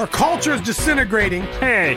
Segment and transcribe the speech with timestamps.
[0.00, 1.42] Our culture is disintegrating.
[1.60, 1.96] Hey,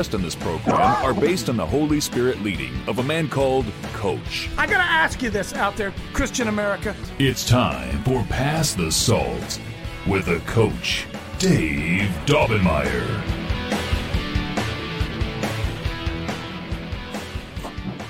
[0.01, 4.49] in this program are based on the Holy Spirit leading of a man called Coach.
[4.57, 6.95] I gotta ask you this out there, Christian America.
[7.19, 9.59] It's time for Pass the Salt
[10.07, 11.05] with a coach,
[11.37, 13.21] Dave Daubenmire.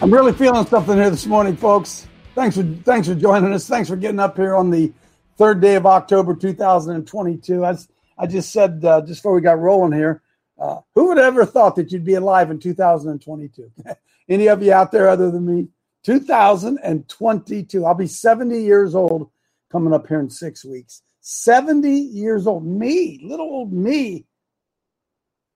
[0.01, 2.07] I'm really feeling something here this morning, folks.
[2.35, 3.67] Thanks for thanks for joining us.
[3.67, 4.93] Thanks for getting up here on the
[5.37, 7.65] third day of October 2022.
[7.65, 7.75] I,
[8.17, 10.21] I just said uh, just before we got rolling here,
[10.61, 13.71] uh, who would ever thought that you'd be alive in 2022?
[14.29, 15.67] Any of you out there other than me?
[16.03, 17.85] 2022.
[17.85, 19.29] I'll be 70 years old
[19.71, 21.01] coming up here in six weeks.
[21.21, 22.65] 70 years old.
[22.65, 24.25] Me, little old me.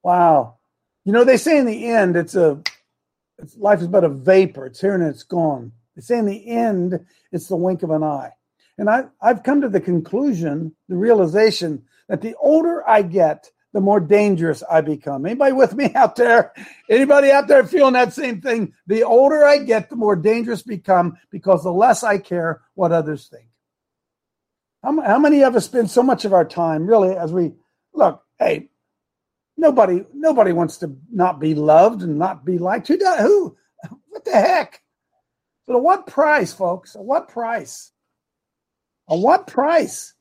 [0.04, 0.58] Wow.
[1.04, 2.62] You know, they say in the end, it's a
[3.38, 4.66] it's, life is but a vapor.
[4.66, 5.72] It's here and it's gone.
[5.96, 8.32] They say in the end, it's the wink of an eye.
[8.78, 13.82] And I, I've come to the conclusion, the realization that the older I get, the
[13.82, 15.26] more dangerous I become.
[15.26, 16.54] Anybody with me out there?
[16.90, 18.74] Anybody out there feeling that same thing?
[18.88, 23.28] The older I get, the more dangerous become because the less I care what others
[23.28, 23.50] think.
[24.82, 27.52] How, how many of us spend so much of our time really as we
[27.94, 28.70] look, hey,
[29.58, 32.88] nobody nobody wants to not be loved and not be liked.
[32.88, 33.58] Who does who?
[34.08, 34.82] What the heck?
[35.68, 36.96] But at what price, folks?
[36.96, 37.92] At what price?
[39.12, 40.14] At what price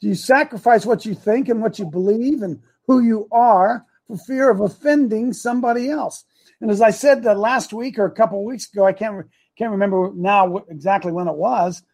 [0.00, 4.16] do you sacrifice what you think and what you believe and who you are for
[4.16, 6.24] fear of offending somebody else?
[6.60, 9.70] And as I said the last week or a couple weeks ago, I can't can't
[9.70, 11.84] remember now exactly when it was.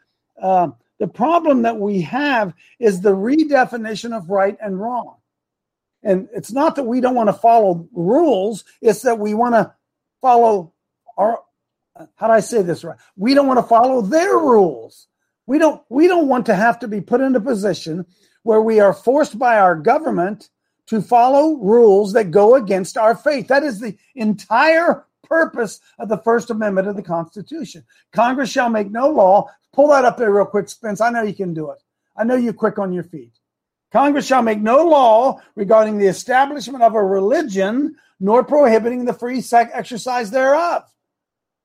[0.40, 0.68] Uh,
[0.98, 5.16] the problem that we have is the redefinition of right and wrong.
[6.02, 9.74] And it's not that we don't want to follow rules, it's that we want to
[10.22, 10.72] follow
[11.18, 11.42] our
[12.14, 12.98] how do I say this right?
[13.16, 15.08] We don't want to follow their rules.
[15.46, 18.06] We don't we don't want to have to be put in a position
[18.44, 20.48] where we are forced by our government
[20.86, 23.48] to follow rules that go against our faith.
[23.48, 27.84] That is the entire purpose of the First Amendment of the Constitution.
[28.12, 29.50] Congress shall make no law.
[29.72, 31.00] Pull that up there real quick, Spence.
[31.00, 31.82] I know you can do it.
[32.16, 33.32] I know you're quick on your feet.
[33.92, 39.42] Congress shall make no law regarding the establishment of a religion, nor prohibiting the free
[39.52, 40.84] exercise thereof,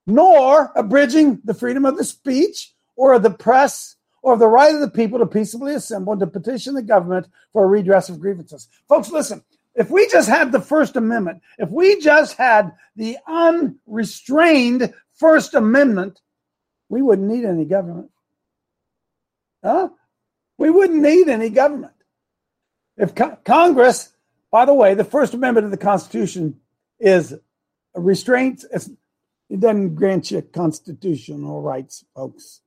[0.06, 4.74] nor abridging the freedom of the speech or of the press or of the right
[4.74, 8.20] of the people to peaceably assemble and to petition the government for a redress of
[8.20, 8.68] grievances.
[8.88, 9.44] Folks, listen,
[9.74, 16.22] if we just had the First Amendment, if we just had the unrestrained First Amendment,
[16.90, 18.12] we wouldn't need any government.
[19.64, 19.90] Huh?
[20.58, 21.94] We wouldn't need any government.
[22.98, 24.12] If co- Congress,
[24.52, 26.60] by the way, the First Amendment of the Constitution
[27.00, 27.34] is
[27.96, 28.66] a restraint.
[28.72, 32.62] it doesn't grant you constitutional rights, folks.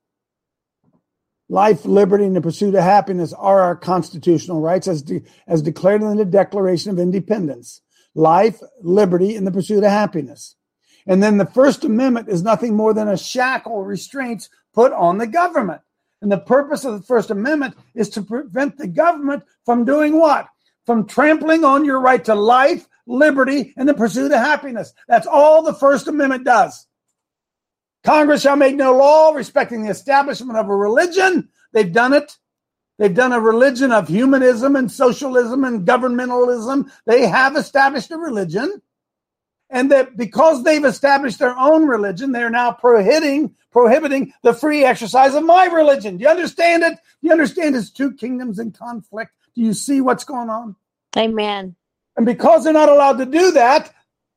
[1.49, 6.03] Life, liberty, and the pursuit of happiness are our constitutional rights as, de- as declared
[6.03, 7.82] in the Declaration of Independence.
[8.15, 10.56] Life, liberty, and the pursuit of happiness.
[11.06, 15.27] And then the First Amendment is nothing more than a shackle restraints put on the
[15.27, 15.82] government.
[16.22, 20.49] And the purpose of the First Amendment is to prevent the government from doing what?
[20.87, 24.94] From trampling on your right to life, liberty, and the pursuit of happiness.
[25.09, 26.87] That's all the First Amendment does.
[28.04, 31.48] Congress shall make no law respecting the establishment of a religion.
[31.72, 32.37] They've done it.
[32.98, 36.91] They've done a religion of humanism and socialism and governmentalism.
[37.06, 38.81] They have established a religion
[39.70, 45.34] and that because they've established their own religion, they're now prohibiting prohibiting the free exercise
[45.34, 46.16] of my religion.
[46.16, 46.93] Do you understand it?
[46.93, 49.32] Do you understand it's two kingdoms in conflict?
[49.56, 50.76] Do you see what's going on?
[51.17, 51.75] Amen.
[52.17, 53.93] And because they're not allowed to do that,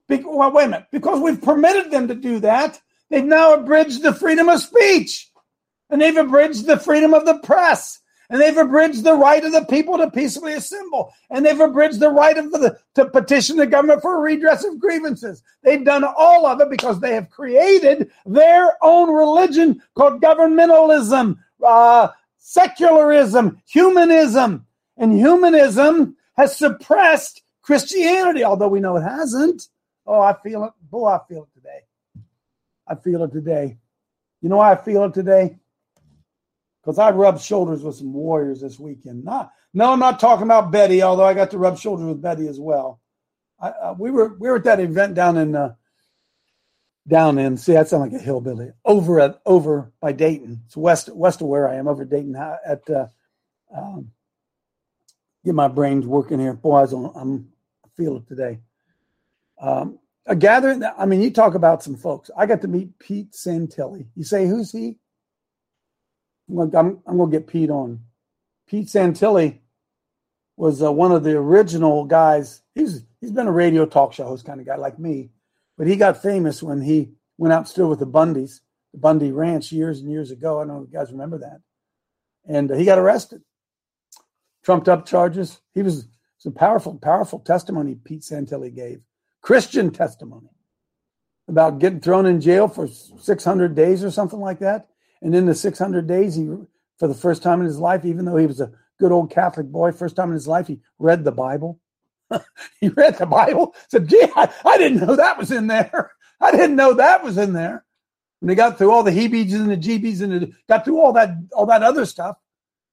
[0.08, 4.04] be, well, wait a minute, because we've permitted them to do that, they've now abridged
[4.04, 5.32] the freedom of speech
[5.90, 8.00] and they've abridged the freedom of the press
[8.30, 12.10] and they've abridged the right of the people to peacefully assemble, and they've abridged the
[12.10, 15.42] right of the to petition the government for redress of grievances.
[15.64, 22.10] They've done all of it because they have created their own religion called governmentalism, uh,
[22.38, 24.66] secularism, humanism,
[24.98, 29.68] and humanism has suppressed Christianity, although we know it hasn't.
[30.06, 30.72] Oh, I feel it.
[30.90, 31.57] Boy, I feel it.
[32.88, 33.78] I feel it today.
[34.42, 35.58] You know why I feel it today?
[36.88, 39.26] because I rubbed shoulders with some warriors this weekend.
[39.26, 42.48] Not No, I'm not talking about Betty, although I got to rub shoulders with Betty
[42.48, 43.02] as well.
[43.60, 45.74] I, uh, we were we were at that event down in uh,
[47.06, 50.62] down in see that sound like a hillbilly over at over by Dayton.
[50.66, 53.08] It's west west of where I am over Dayton uh, at uh,
[53.76, 54.12] um,
[55.44, 56.54] get my brains working here.
[56.54, 57.50] Boy, I I'm
[57.84, 58.60] I feel it today.
[59.60, 60.84] Um, a gathering.
[60.98, 62.30] I mean, you talk about some folks.
[62.38, 64.06] I got to meet Pete Santilli.
[64.16, 64.98] You say who's he?
[66.50, 68.02] I'm, I'm, I'm going to get Pete on.
[68.68, 69.60] Pete Santilli
[70.58, 72.62] was uh, one of the original guys.
[72.76, 75.30] He's he's been a radio talk show host kind of guy like me,
[75.78, 78.60] but he got famous when he went out and stood with the Bundys,
[78.92, 80.60] the Bundy Ranch years and years ago.
[80.60, 81.62] I don't know if you guys remember that.
[82.46, 83.42] And uh, he got arrested,
[84.64, 85.62] trumped up charges.
[85.74, 86.08] He was
[86.38, 89.02] some powerful, powerful testimony Pete Santilli gave,
[89.48, 90.50] Christian testimony
[91.48, 94.90] about getting thrown in jail for 600 days or something like that.
[95.22, 96.50] And in the 600 days, he,
[97.00, 99.68] for the first time in his life, even though he was a good old Catholic
[99.68, 101.80] boy, first time in his life, he read the Bible.
[102.82, 106.12] he read the Bible, said, gee, I, I, didn't know that was in there.
[106.42, 107.86] I didn't know that was in there.
[108.42, 111.14] And they got through all the Hebes and the GBs and the, got through all
[111.14, 112.36] that, all that other stuff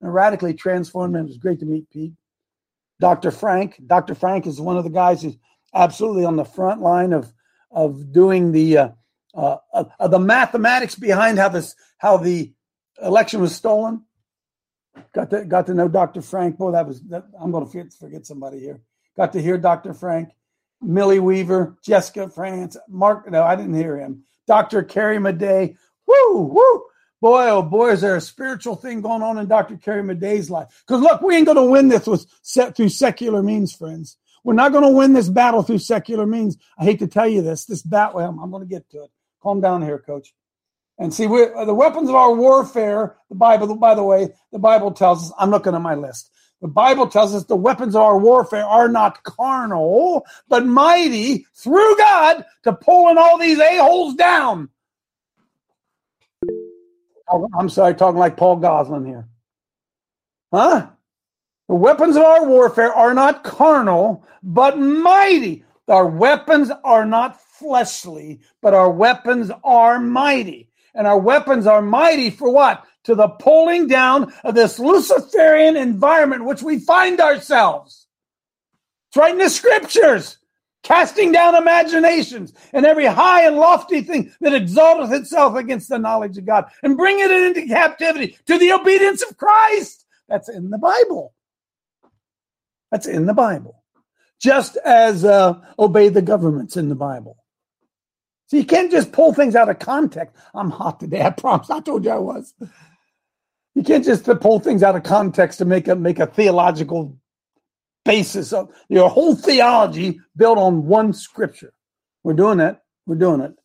[0.00, 1.24] and radically transformed him.
[1.24, 2.12] It was great to meet Pete.
[3.00, 3.32] Dr.
[3.32, 3.80] Frank.
[3.84, 4.14] Dr.
[4.14, 5.36] Frank is one of the guys who's
[5.74, 7.32] absolutely on the front line of,
[7.70, 8.88] of doing the, uh,
[9.34, 12.52] uh, uh, the mathematics behind how this, how the
[13.02, 14.04] election was stolen.
[15.12, 16.22] Got to got to know Dr.
[16.22, 16.56] Frank.
[16.56, 18.80] Boy, that was that, I'm going to forget, forget somebody here.
[19.16, 19.92] Got to hear Dr.
[19.92, 20.30] Frank,
[20.80, 23.28] Millie Weaver, Jessica France, Mark.
[23.30, 24.24] No, I didn't hear him.
[24.46, 24.82] Dr.
[24.82, 25.76] Carrie Madej.
[26.06, 26.84] Woo, woo.
[27.20, 29.78] Boy, oh boy, is there a spiritual thing going on in Dr.
[29.78, 30.84] Carrie Madej's life?
[30.86, 34.18] Because look, we ain't going to win this with set through secular means, friends.
[34.44, 36.56] We're not going to win this battle through secular means.
[36.78, 37.64] I hate to tell you this.
[37.64, 39.10] This battle, I'm going to get to it.
[39.42, 40.34] Calm down here, Coach.
[40.98, 44.58] And see, we uh, the weapons of our warfare, the Bible, by the way, the
[44.58, 46.30] Bible tells us, I'm looking at my list.
[46.60, 51.96] The Bible tells us the weapons of our warfare are not carnal, but mighty through
[51.98, 54.68] God to pulling all these a-holes down.
[57.28, 59.26] Oh, I'm sorry, talking like Paul Goslin here.
[60.52, 60.88] Huh?
[61.74, 65.64] The weapons of our warfare are not carnal, but mighty.
[65.88, 70.70] Our weapons are not fleshly, but our weapons are mighty.
[70.94, 72.84] And our weapons are mighty for what?
[73.06, 78.06] To the pulling down of this Luciferian environment which we find ourselves.
[79.08, 80.38] It's right in the scriptures.
[80.84, 86.38] Casting down imaginations and every high and lofty thing that exalteth itself against the knowledge
[86.38, 90.06] of God and bringing it into captivity to the obedience of Christ.
[90.28, 91.33] That's in the Bible.
[92.94, 93.82] That's in the Bible.
[94.40, 97.36] Just as uh, obey the governments in the Bible.
[98.46, 100.36] So you can't just pull things out of context.
[100.54, 101.20] I'm hot today.
[101.20, 101.70] I promise.
[101.70, 102.54] I told you I was.
[103.74, 107.18] You can't just pull things out of context to make a make a theological
[108.04, 111.72] basis of your whole theology built on one scripture.
[112.22, 112.84] We're doing that.
[113.06, 113.56] We're doing it.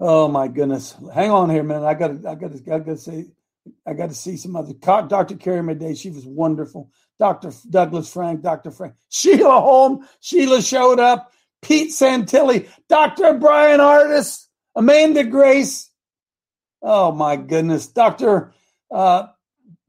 [0.00, 0.96] Oh my goodness!
[1.12, 1.84] Hang on here, man.
[1.84, 3.26] I got I got I got to say
[3.86, 4.72] I got to see some other.
[4.74, 5.36] Dr.
[5.36, 6.90] Carrie Madej, she was wonderful.
[7.18, 7.52] Dr.
[7.68, 8.70] Douglas Frank, Dr.
[8.70, 10.06] Frank, Sheila Holm.
[10.20, 11.32] Sheila showed up.
[11.62, 13.34] Pete Santilli, Dr.
[13.34, 14.46] Bryan Ardis,
[14.76, 15.90] Amanda Grace.
[16.82, 17.88] Oh my goodness.
[17.88, 18.52] Dr.
[18.90, 19.26] Uh,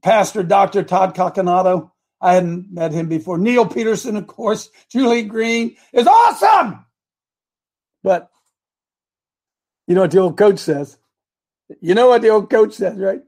[0.02, 0.84] Pastor Dr.
[0.84, 1.92] Todd Coconato.
[2.22, 3.38] I hadn't met him before.
[3.38, 4.70] Neil Peterson, of course.
[4.90, 6.86] Julie Green is awesome.
[8.04, 8.30] But
[9.88, 10.98] you know what the old coach says?
[11.82, 13.22] You know what the old coach says, right?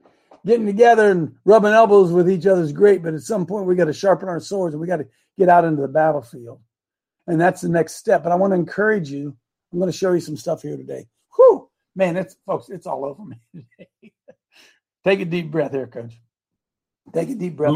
[0.45, 3.75] Getting together and rubbing elbows with each other is great, but at some point we
[3.75, 5.07] got to sharpen our swords and we got to
[5.37, 6.59] get out into the battlefield.
[7.27, 8.23] And that's the next step.
[8.23, 9.35] But I want to encourage you.
[9.71, 11.05] I'm going to show you some stuff here today.
[11.35, 13.89] Whew, man, it's folks, it's all over me today.
[15.03, 16.19] Take a deep breath here, coach.
[17.13, 17.73] Take a deep breath.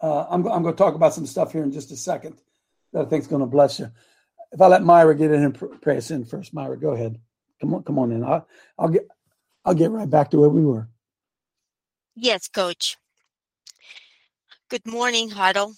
[0.00, 2.40] Uh, I'm, I'm going to talk about some stuff here in just a second
[2.92, 3.90] that I think is going to bless you.
[4.52, 7.20] If I let Myra get in and pray us in first, Myra, go ahead.
[7.60, 8.24] Come on, come on in.
[8.24, 8.46] I'll,
[8.78, 9.08] I'll get,
[9.64, 10.88] I'll get right back to where we were.
[12.20, 12.96] Yes, Coach.
[14.68, 15.74] Good morning, Huddle.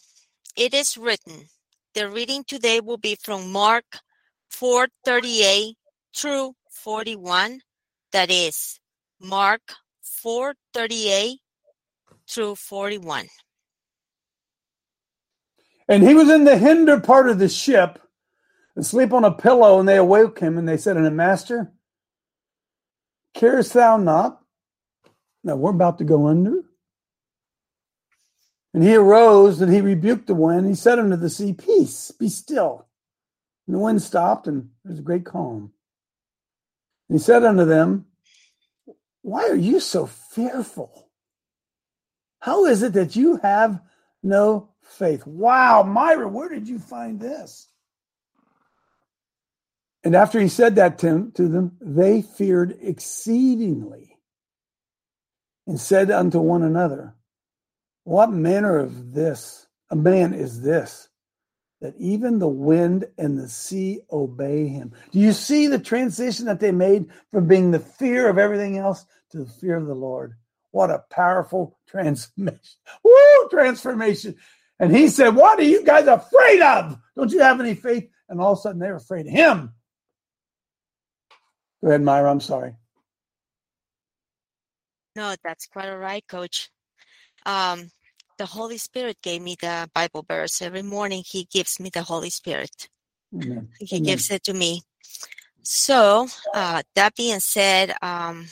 [0.56, 1.50] It is written,
[1.92, 3.84] the reading today will be from Mark
[4.50, 5.74] 4:38
[6.16, 7.60] through 41.
[8.12, 8.80] That is
[9.20, 9.60] Mark
[10.02, 11.40] 4:38
[12.26, 13.28] through 41.
[15.88, 17.98] And he was in the hinder part of the ship,
[18.76, 21.70] asleep on a pillow, and they awoke him, and they said unto him, Master,
[23.34, 24.39] carest thou not?
[25.42, 26.62] Now we're about to go under.
[28.72, 30.66] And he arose and he rebuked the wind.
[30.66, 32.86] He said unto the sea, Peace, be still.
[33.66, 35.72] And the wind stopped, and there was a great calm.
[37.08, 38.06] And he said unto them,
[39.22, 41.08] Why are you so fearful?
[42.40, 43.80] How is it that you have
[44.22, 45.26] no faith?
[45.26, 47.68] Wow, Myra, where did you find this?
[50.02, 54.09] And after he said that to, to them, they feared exceedingly
[55.66, 57.14] and said unto one another,
[58.04, 61.08] What manner of this a man is this,
[61.80, 64.92] that even the wind and the sea obey him?
[65.10, 69.04] Do you see the transition that they made from being the fear of everything else
[69.30, 70.34] to the fear of the Lord?
[70.70, 72.60] What a powerful transformation.
[73.04, 74.36] Woo, transformation.
[74.78, 76.98] And he said, What are you guys afraid of?
[77.16, 78.08] Don't you have any faith?
[78.28, 79.72] And all of a sudden they're afraid of him.
[81.82, 82.30] Go ahead, Myra.
[82.30, 82.74] I'm sorry.
[85.20, 86.70] No, that's quite all right, Coach.
[87.44, 87.90] Um,
[88.38, 90.62] the Holy Spirit gave me the Bible verse.
[90.62, 92.88] Every morning, He gives me the Holy Spirit.
[93.34, 93.68] Amen.
[93.78, 94.02] He Amen.
[94.02, 94.80] gives it to me.
[95.62, 98.46] So, uh, that being said, um,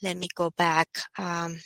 [0.00, 0.88] let me go back.
[1.18, 1.58] Um,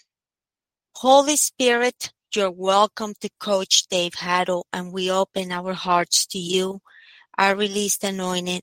[0.94, 6.80] Holy Spirit, you're welcome to Coach Dave Huddle, and we open our hearts to you.
[7.36, 8.62] I release the anointing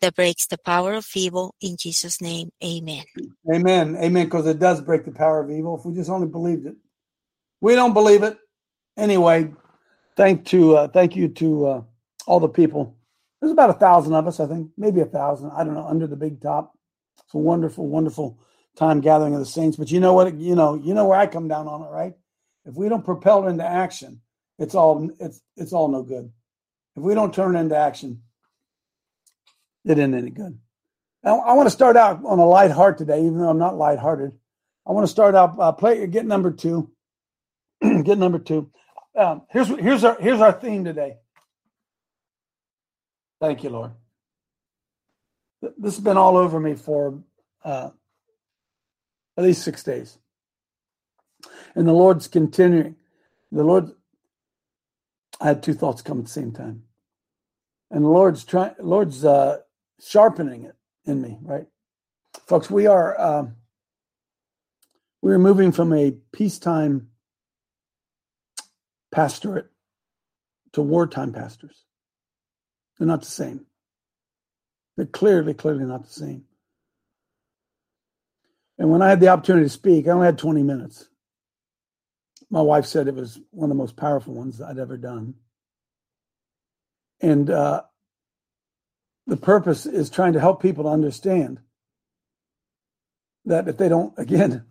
[0.00, 2.50] that breaks the power of evil in Jesus' name.
[2.62, 3.04] Amen.
[3.52, 3.96] Amen.
[3.96, 4.24] Amen.
[4.26, 5.78] Because it does break the power of evil.
[5.78, 6.76] If we just only believed it,
[7.60, 8.38] we don't believe it.
[8.96, 9.52] Anyway,
[10.16, 11.82] thank to uh, thank you to uh,
[12.26, 12.96] all the people.
[13.40, 15.50] There's about a thousand of us, I think, maybe a thousand.
[15.50, 15.86] I don't know.
[15.86, 16.74] Under the big top,
[17.24, 18.38] it's a wonderful, wonderful
[18.76, 19.76] time gathering of the saints.
[19.76, 20.34] But you know what?
[20.34, 22.14] You know, you know where I come down on it, right?
[22.64, 24.20] If we don't propel it into action,
[24.58, 26.30] it's all it's it's all no good.
[26.96, 28.22] If we don't turn it into action,
[29.86, 30.58] it isn't any good.
[31.22, 33.76] Now, I want to start out on a light heart today, even though I'm not
[33.76, 34.32] lighthearted.
[34.86, 36.90] I want to start out uh, play get number two.
[37.80, 38.70] get number two.
[39.16, 41.16] Um, here's here's our here's our theme today.
[43.40, 43.92] Thank you, Lord.
[45.62, 47.18] This has been all over me for
[47.64, 47.90] uh,
[49.36, 50.18] at least six days,
[51.74, 52.96] and the Lord's continuing.
[53.50, 53.90] The Lord.
[55.40, 56.84] I had two thoughts come at the same time,
[57.90, 58.74] and the Lord's trying.
[58.78, 59.58] Lord's uh,
[60.00, 61.66] sharpening it in me, right?
[62.46, 63.56] Folks, we are um,
[65.22, 67.08] we're moving from a peacetime
[69.10, 69.70] pastorate
[70.72, 71.84] to wartime pastors.
[72.98, 73.66] They're not the same.
[74.96, 76.44] They're clearly, clearly not the same.
[78.78, 81.08] And when I had the opportunity to speak, I only had 20 minutes.
[82.50, 85.34] My wife said it was one of the most powerful ones I'd ever done.
[87.20, 87.82] And uh,
[89.26, 91.60] the purpose is trying to help people to understand
[93.44, 94.64] that if they don't, again,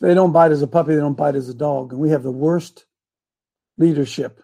[0.00, 1.92] they don't bite as a puppy, they don't bite as a dog.
[1.92, 2.86] And we have the worst
[3.78, 4.42] leadership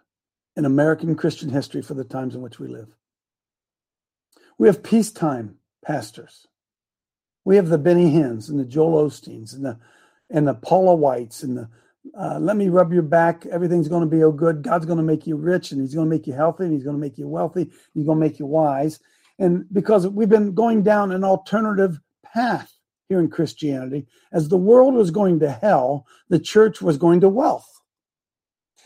[0.56, 2.88] in American Christian history for the times in which we live.
[4.58, 6.46] We have peacetime pastors.
[7.44, 9.78] We have the Benny Hinns and the Joel Osteens and the
[10.28, 11.68] and the Paula Whites and the
[12.18, 13.46] uh, let me rub your back.
[13.46, 14.62] Everything's going to be oh good.
[14.62, 16.84] God's going to make you rich and He's going to make you healthy and He's
[16.84, 17.70] going to make you wealthy.
[17.94, 19.00] He's going to make you wise.
[19.40, 22.72] And because we've been going down an alternative path
[23.08, 27.28] here in Christianity, as the world was going to hell, the church was going to
[27.28, 27.66] wealth.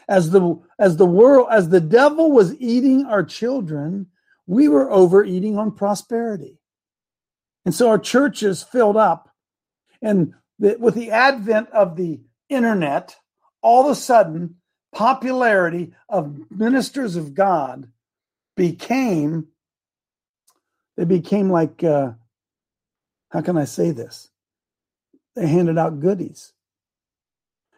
[0.08, 4.06] As the as the world as the devil was eating our children,
[4.46, 6.58] we were overeating on prosperity.
[7.64, 9.30] And so our churches filled up.
[10.00, 13.16] And the, with the advent of the internet,
[13.62, 14.56] all of a sudden,
[14.94, 17.90] popularity of ministers of God
[18.56, 19.48] became,
[20.96, 22.12] they became like, uh,
[23.30, 24.30] how can I say this?
[25.34, 26.52] They handed out goodies.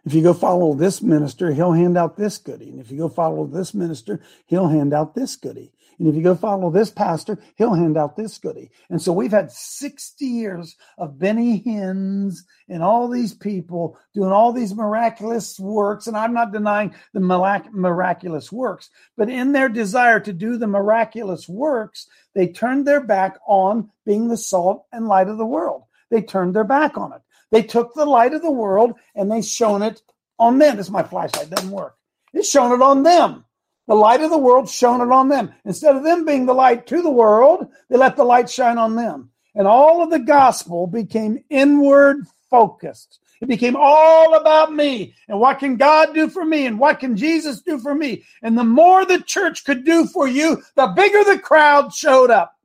[0.04, 2.70] If you go follow this minister, he'll hand out this goodie.
[2.70, 5.72] And if you go follow this minister, he'll hand out this goodie.
[5.98, 8.70] And if you go follow this pastor, he'll hand out this goodie.
[8.90, 14.52] And so we've had 60 years of Benny Hinns and all these people doing all
[14.52, 16.06] these miraculous works.
[16.06, 21.48] And I'm not denying the miraculous works, but in their desire to do the miraculous
[21.48, 25.84] works, they turned their back on being the salt and light of the world.
[26.10, 27.22] They turned their back on it.
[27.50, 30.02] They took the light of the world and they shone it
[30.38, 30.76] on them.
[30.76, 31.96] This is my flashlight, doesn't work.
[32.34, 33.45] It's shone it on them.
[33.86, 35.52] The light of the world shone it on them.
[35.64, 38.96] Instead of them being the light to the world, they let the light shine on
[38.96, 39.30] them.
[39.54, 43.20] And all of the gospel became inward focused.
[43.40, 47.16] It became all about me and what can God do for me and what can
[47.16, 48.24] Jesus do for me.
[48.42, 52.56] And the more the church could do for you, the bigger the crowd showed up.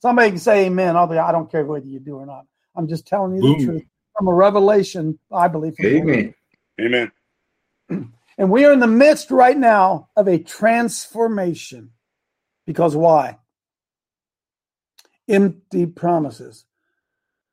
[0.00, 0.96] Somebody can say amen.
[0.96, 2.46] I'll be, I don't care whether you do or not.
[2.76, 3.82] I'm just telling you the truth
[4.16, 5.74] from a revelation, I believe.
[5.80, 6.34] Amen.
[6.80, 7.12] Amen.
[8.40, 11.92] And we are in the midst right now of a transformation.
[12.66, 13.38] Because why?
[15.28, 16.66] Empty promises.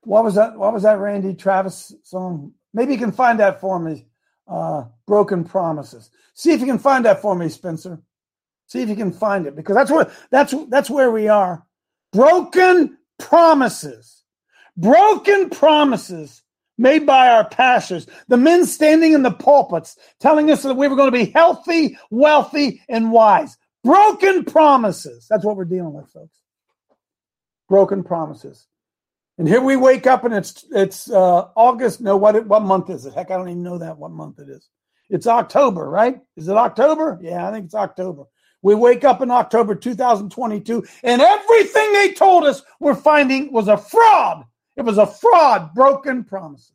[0.04, 0.58] What was that?
[0.58, 2.54] What was that Randy Travis song?
[2.74, 4.08] Maybe you can find that for me.
[4.50, 6.12] uh, broken promises.
[6.36, 8.02] See if you can find that for me, Spencer.
[8.68, 11.66] See if you can find it because that's where that's that's where we are.
[12.14, 14.24] Broken promises.
[14.78, 16.44] Broken promises
[16.78, 20.96] made by our pastors, the men standing in the pulpits telling us that we were
[20.96, 23.58] going to be healthy, wealthy, and wise.
[23.84, 25.28] Broken promises.
[25.30, 26.38] That's what we're dealing with, folks.
[27.70, 28.68] Broken promises.
[29.38, 32.02] And here we wake up and it's it's uh, August.
[32.02, 33.14] No, what what month is it?
[33.14, 34.68] Heck, I don't even know that what month it is.
[35.10, 36.20] It's October, right?
[36.36, 37.20] Is it October?
[37.22, 38.24] Yeah, I think it's October.
[38.64, 43.78] We wake up in October 2022, and everything they told us we're finding was a
[43.78, 44.44] fraud.
[44.78, 46.72] It was a fraud, broken promises.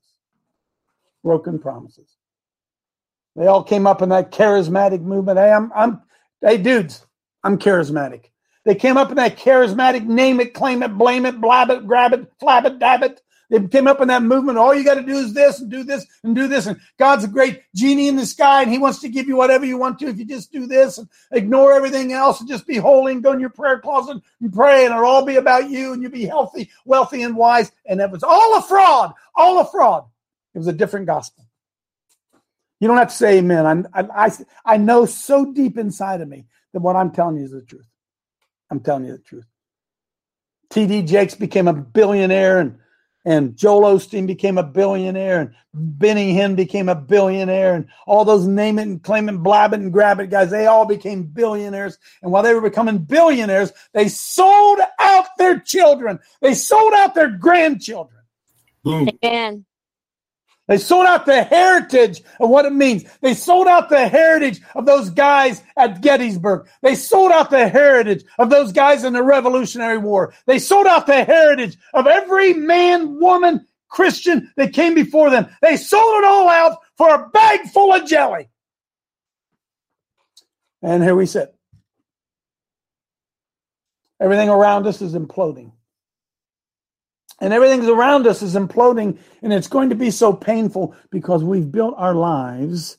[1.25, 2.09] Broken promises.
[3.37, 5.39] They all came up in that charismatic movement.
[5.39, 6.03] Hey, I'm, I'm,
[6.43, 7.07] hey, dudes,
[7.45, 8.27] I'm charismatic.
[8.67, 12.15] They came up in that charismatic name it, claim it, blame it, blab it, grab
[12.15, 13.22] it, flab it, dab it.
[13.53, 14.57] They came up in that movement.
[14.57, 16.65] All you got to do is this and do this and do this.
[16.65, 19.67] And God's a great genie in the sky and he wants to give you whatever
[19.67, 22.79] you want to if you just do this and ignore everything else and just be
[22.79, 25.93] holy and go in your prayer closet and pray and it'll all be about you
[25.93, 27.71] and you'll be healthy, wealthy, and wise.
[27.85, 30.07] And it was all a fraud, all a fraud.
[30.55, 31.45] It was a different gospel.
[32.81, 33.87] You don't have to say amen.
[33.93, 34.31] I, I,
[34.65, 37.87] I know so deep inside of me that what I'm telling you is the truth.
[38.71, 39.45] I'm telling you the truth.
[40.71, 42.79] TD Jakes became a billionaire and
[43.25, 48.47] and Joel Osteen became a billionaire, and Benny Hinn became a billionaire, and all those
[48.47, 51.99] name it and claim it, blab it and grab it guys, they all became billionaires.
[52.23, 57.31] And while they were becoming billionaires, they sold out their children, they sold out their
[57.31, 58.21] grandchildren.
[58.83, 59.09] Boom.
[59.25, 59.65] Amen.
[60.69, 63.05] They sold out the heritage of what it means.
[63.21, 66.69] They sold out the heritage of those guys at Gettysburg.
[66.83, 70.33] They sold out the heritage of those guys in the Revolutionary War.
[70.47, 75.49] They sold out the heritage of every man, woman, Christian that came before them.
[75.61, 78.49] They sold it all out for a bag full of jelly.
[80.81, 81.55] And here we sit.
[84.21, 85.73] Everything around us is imploding
[87.43, 91.71] and everything around us is imploding and it's going to be so painful because we've
[91.71, 92.97] built our lives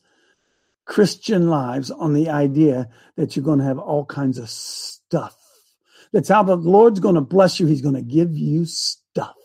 [0.86, 5.38] christian lives on the idea that you're going to have all kinds of stuff.
[6.12, 7.65] That's how the lord's going to bless you.
[7.67, 9.36] He's going to give you stuff.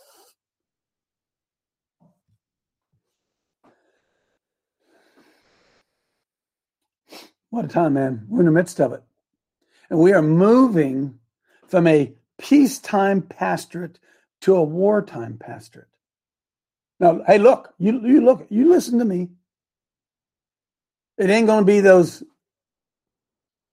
[7.51, 8.27] What a time man.
[8.29, 9.03] We're in the midst of it.
[9.89, 11.19] And we are moving
[11.67, 13.99] from a peacetime pastorate
[14.43, 15.89] to a wartime pastorate.
[17.01, 19.29] Now, hey, look, you, you look, you listen to me.
[21.17, 22.23] It ain't going to be those.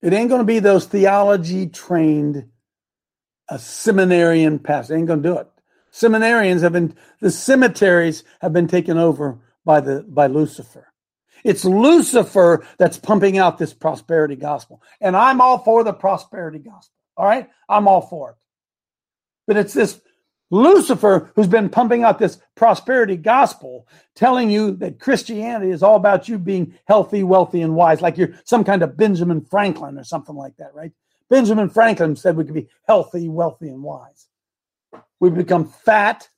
[0.02, 2.50] It ain't going to be those theology trained,
[3.50, 4.96] a seminarian pastor.
[4.96, 5.48] Ain't going to do it.
[5.92, 10.92] Seminarians have been the cemeteries have been taken over by the by Lucifer.
[11.44, 16.94] It's Lucifer that's pumping out this prosperity gospel, and I'm all for the prosperity gospel.
[17.18, 18.36] All right, I'm all for it.
[19.48, 20.02] But it's this
[20.52, 26.30] Lucifer, who's been pumping out this prosperity gospel, telling you that Christianity is all about
[26.30, 30.36] you being healthy, wealthy, and wise, like you're some kind of Benjamin Franklin or something
[30.36, 30.92] like that, right?
[31.30, 34.28] Benjamin Franklin said we could be healthy, wealthy, and wise.
[35.20, 36.30] We've become fat.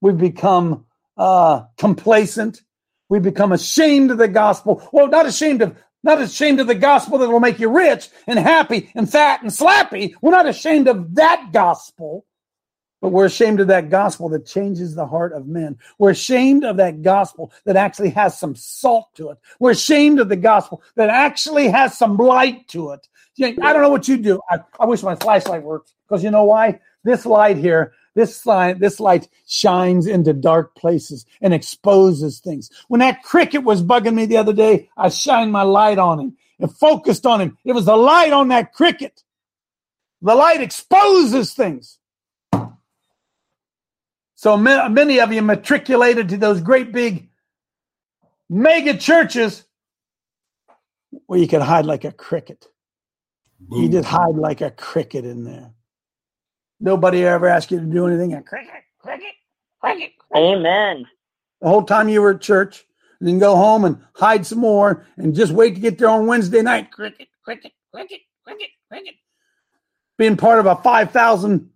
[0.00, 0.84] We've become
[1.16, 2.60] uh, complacent.
[3.08, 4.86] We've become ashamed of the gospel.
[4.92, 8.38] Well, not ashamed of not ashamed of the gospel that will make you rich and
[8.38, 10.14] happy and fat and slappy.
[10.20, 12.24] We're not ashamed of that gospel.
[13.00, 15.78] But we're ashamed of that gospel that changes the heart of men.
[15.98, 19.38] We're ashamed of that gospel that actually has some salt to it.
[19.60, 23.06] We're ashamed of the gospel that actually has some light to it.
[23.40, 24.40] I don't know what you do.
[24.48, 26.80] I, I wish my flashlight worked because you know why?
[27.04, 32.70] This light here, this light, this light shines into dark places and exposes things.
[32.88, 36.36] When that cricket was bugging me the other day, I shined my light on him
[36.58, 37.58] and focused on him.
[37.64, 39.22] It was the light on that cricket.
[40.22, 41.98] The light exposes things.
[44.36, 47.30] So many of you matriculated to those great big
[48.48, 49.64] mega churches
[51.26, 52.66] where you could hide like a cricket.
[53.58, 53.82] Boom.
[53.82, 55.72] You just hide like a cricket in there.
[56.78, 58.34] Nobody ever asked you to do anything.
[58.34, 59.32] A cricket, cricket,
[59.80, 60.36] cricket, cricket.
[60.36, 61.06] Amen.
[61.62, 62.84] The whole time you were at church,
[63.18, 66.26] and then go home and hide some more and just wait to get there on
[66.26, 66.92] Wednesday night.
[66.92, 69.14] Cricket, cricket, cricket, cricket, cricket.
[70.18, 71.70] Being part of a 5,000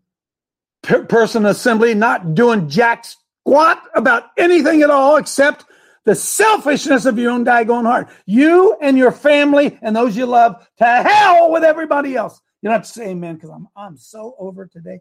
[0.83, 5.65] person assembly not doing jack squat about anything at all except
[6.05, 8.09] the selfishness of your own daggone heart.
[8.27, 12.41] You and your family and those you love to hell with everybody else.
[12.63, 15.01] You don't have to say amen because I'm I'm so over today.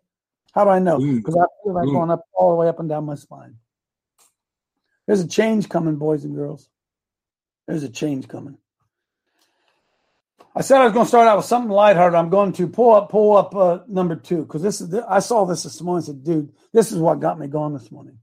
[0.54, 0.98] How do I know?
[0.98, 1.44] Because mm.
[1.44, 1.94] I feel like mm.
[1.94, 3.56] going up all the way up and down my spine.
[5.08, 6.70] There's a change coming, boys and girls.
[7.68, 8.58] There's a change coming.
[10.60, 12.20] I said I was going to start out with something lighthearted.
[12.20, 14.94] I'm going to pull up, pull up uh, number two because this is.
[14.94, 16.04] I saw this this morning.
[16.04, 18.20] I said, "Dude, this is what got me going this morning."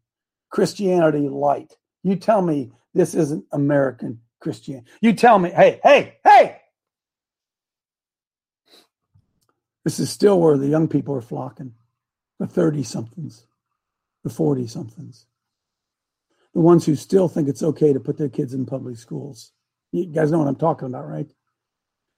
[0.50, 1.72] Christianity light.
[2.02, 4.90] You tell me this isn't American Christianity.
[5.00, 6.60] You tell me, hey, hey, hey.
[9.84, 11.72] This is still where the young people are flocking,
[12.38, 13.46] the 30 somethings,
[14.24, 15.26] the 40 somethings,
[16.52, 19.52] the ones who still think it's okay to put their kids in public schools.
[19.92, 21.30] You guys know what I'm talking about, right?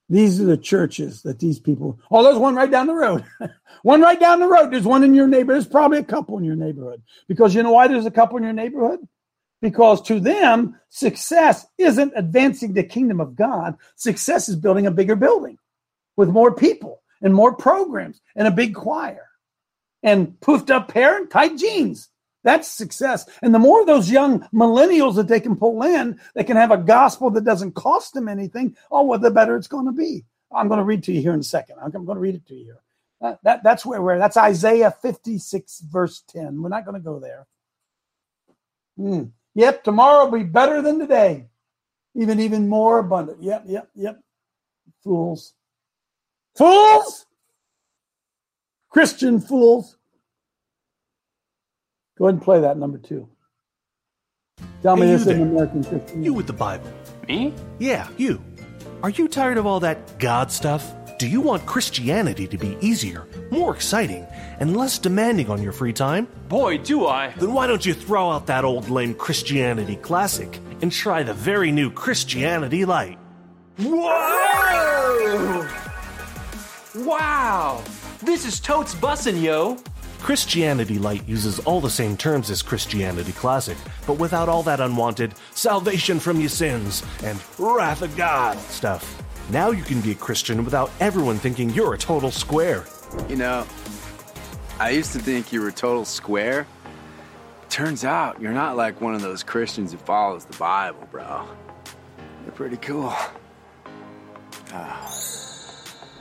[0.09, 1.99] These are the churches that these people.
[2.11, 3.25] Oh, there's one right down the road.
[3.83, 4.71] one right down the road.
[4.71, 5.63] There's one in your neighborhood.
[5.63, 7.03] There's probably a couple in your neighborhood.
[7.29, 9.01] Because you know why there's a couple in your neighborhood?
[9.61, 13.77] Because to them, success isn't advancing the kingdom of God.
[13.97, 15.59] Success is building a bigger building
[16.17, 19.29] with more people and more programs and a big choir
[20.03, 22.09] and poofed up hair and tight jeans.
[22.45, 23.29] That's success.
[23.43, 26.71] And the more of those young millennials that they can pull in, they can have
[26.71, 28.77] a gospel that doesn't cost them anything.
[28.91, 30.25] Oh, well, the better it's going to be.
[30.53, 31.77] I'm going to read to you here in a second.
[31.83, 32.81] I'm going to read it to you here.
[33.21, 34.19] That, that, that's where we're.
[34.19, 36.63] That's Isaiah 56, verse 10.
[36.63, 37.47] We're not going to go there.
[38.97, 39.25] Hmm.
[39.55, 41.47] Yep, tomorrow will be better than today.
[42.15, 43.43] Even, even more abundant.
[43.43, 44.21] Yep, yep, yep.
[45.03, 45.55] Fools.
[46.57, 47.27] Fools!
[48.89, 49.98] Christian fools.
[52.19, 53.29] Go ahead and play that number two.
[54.83, 55.47] Tell me Hey, this you is there.
[55.47, 56.23] American Christian.
[56.25, 56.91] You with the Bible.
[57.29, 57.55] Me?
[57.79, 58.43] Yeah, you.
[59.03, 60.95] Are you tired of all that God stuff?
[61.19, 64.25] Do you want Christianity to be easier, more exciting,
[64.61, 66.29] and less demanding on your free time?
[66.49, 67.33] Boy, do I.
[67.39, 71.73] Then why don't you throw out that old lame Christianity classic and try the very
[71.73, 73.19] new Christianity Light?
[73.79, 75.69] Whoa!
[76.97, 77.83] Wow!
[78.23, 79.79] This is totes bussin', yo!
[80.21, 83.77] Christianity Light uses all the same terms as Christianity Classic,
[84.07, 89.23] but without all that unwanted salvation from your sins and wrath of God stuff.
[89.51, 92.85] Now you can be a Christian without everyone thinking you're a total square.
[93.29, 93.67] You know,
[94.79, 96.67] I used to think you were a total square.
[97.71, 101.49] Turns out you're not like one of those Christians who follows the Bible, bro.
[102.45, 103.15] You're pretty cool.
[104.73, 105.38] Ah.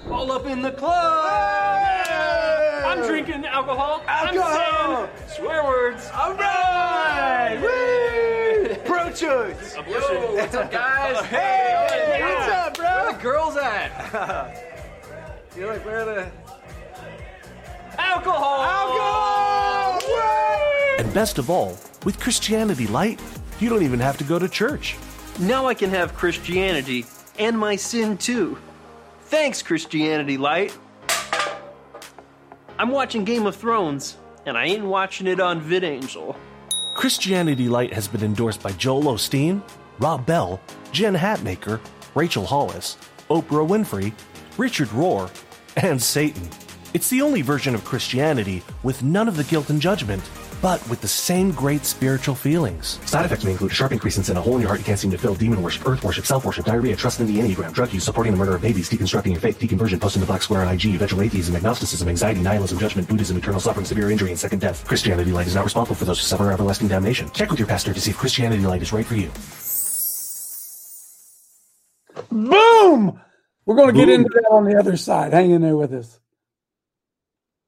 [0.09, 1.27] All up in the club!
[2.85, 4.01] I'm drinking alcohol.
[4.07, 5.03] Alcohol!
[5.03, 6.09] I'm saying swear words.
[6.15, 7.59] All right!
[7.61, 8.75] Woo!
[8.85, 9.75] Pro choice!
[9.75, 11.25] Yo, what's up, guys?
[11.25, 12.21] Hey!
[12.21, 12.87] What's up, bro?
[12.87, 14.63] Where the girls at?
[15.57, 16.31] You're like, where are the.
[17.97, 18.63] Alcohol!
[18.63, 19.99] Alcohol!
[20.07, 21.03] Woo!
[21.03, 23.21] And best of all, with Christianity Light,
[23.59, 24.95] you don't even have to go to church.
[25.39, 27.05] Now I can have Christianity
[27.37, 28.57] and my sin too.
[29.27, 30.77] Thanks, Christianity Light.
[32.79, 36.37] I'm watching Game of Thrones, and I ain't watching it on VidAngel.
[36.95, 39.61] Christianity Light has been endorsed by Joel Osteen,
[39.99, 40.61] Rob Bell,
[40.93, 41.81] Jen Hatmaker,
[42.15, 42.95] Rachel Hollis,
[43.29, 44.13] Oprah Winfrey,
[44.57, 45.29] Richard Rohr,
[45.75, 46.47] and Satan.
[46.93, 50.23] It's the only version of Christianity with none of the guilt and judgment,
[50.61, 52.99] but with the same great spiritual feelings.
[53.05, 54.85] Side effects may include a sharp increase in sin, a hole in your heart you
[54.85, 57.73] can't seem to fill, demon worship, earth worship, self worship, diarrhea, trust in the Enneagram,
[57.73, 60.61] drug use, supporting the murder of babies, deconstructing your faith, deconversion, posting the black square
[60.61, 64.59] on IG, eventual atheism, agnosticism, anxiety, nihilism, judgment, Buddhism, eternal suffering, severe injury, and second
[64.59, 64.85] death.
[64.87, 67.29] Christianity Light is not responsible for those who suffer everlasting damnation.
[67.31, 69.31] Check with your pastor to see if Christianity Light is right for you.
[72.31, 73.21] Boom!
[73.65, 75.33] We're going to get into that on the other side.
[75.33, 76.19] Hang in there with us,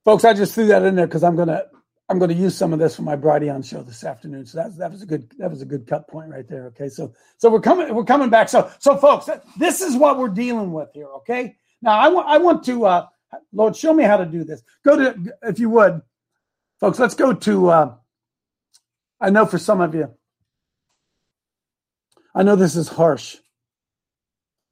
[0.05, 0.25] folks.
[0.25, 1.63] I just threw that in there because I'm gonna
[2.09, 4.45] I'm gonna use some of this for my Brighteon show this afternoon.
[4.47, 6.65] So that that was a good that was a good cut point right there.
[6.67, 8.49] Okay, so so we're coming we're coming back.
[8.49, 11.07] So so folks, this is what we're dealing with here.
[11.17, 13.07] Okay, now I want I want to uh,
[13.53, 14.63] Lord show me how to do this.
[14.83, 16.01] Go to if you would,
[16.79, 16.97] folks.
[16.97, 17.69] Let's go to.
[17.69, 17.95] Uh,
[19.21, 20.11] I know for some of you,
[22.33, 23.37] I know this is harsh.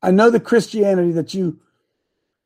[0.02, 1.60] I know the Christianity that you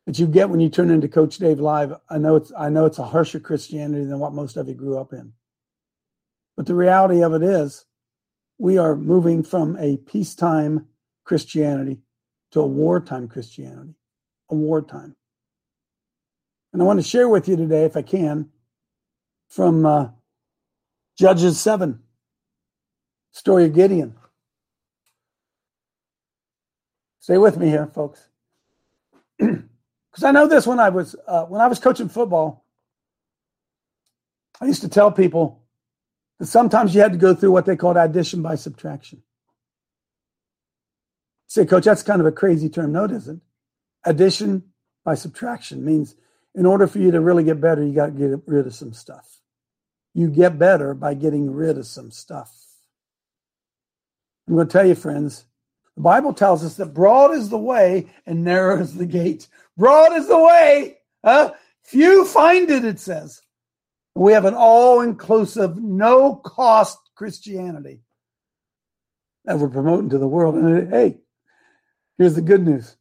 [0.06, 1.94] that you get when you turn into Coach Dave Live.
[2.08, 4.98] I know it's I know it's a harsher Christianity than what most of you grew
[4.98, 5.32] up in.
[6.56, 7.84] But the reality of it is
[8.58, 10.86] we are moving from a peacetime
[11.24, 12.00] Christianity
[12.52, 13.94] to a wartime Christianity.
[14.50, 15.16] A wartime.
[16.72, 18.50] And I want to share with you today, if I can,
[19.48, 20.08] from uh,
[21.18, 22.00] Judges 7,
[23.32, 24.14] story of Gideon.
[27.20, 28.26] Stay with me here, folks,
[30.12, 32.64] because I know this when I was uh, when I was coaching football.
[34.60, 35.64] I used to tell people
[36.38, 39.22] that sometimes you had to go through what they called addition by subtraction.
[41.48, 42.92] Say, coach, that's kind of a crazy term.
[42.92, 43.42] No, it isn't.
[44.04, 44.64] Addition
[45.04, 46.14] by subtraction means
[46.54, 48.92] in order for you to really get better, you got to get rid of some
[48.92, 49.40] stuff.
[50.14, 52.54] You get better by getting rid of some stuff.
[54.46, 55.44] I'm going to tell you, friends,
[55.96, 59.48] The Bible tells us that broad is the way and narrow is the gate.
[59.76, 60.98] Broad is the way.
[61.24, 61.52] Huh?
[61.84, 63.40] Few find it, it says.
[64.14, 68.00] We have an all inclusive, no cost Christianity
[69.44, 70.54] that we're promoting to the world.
[70.54, 71.18] And hey,
[72.18, 72.96] here's the good news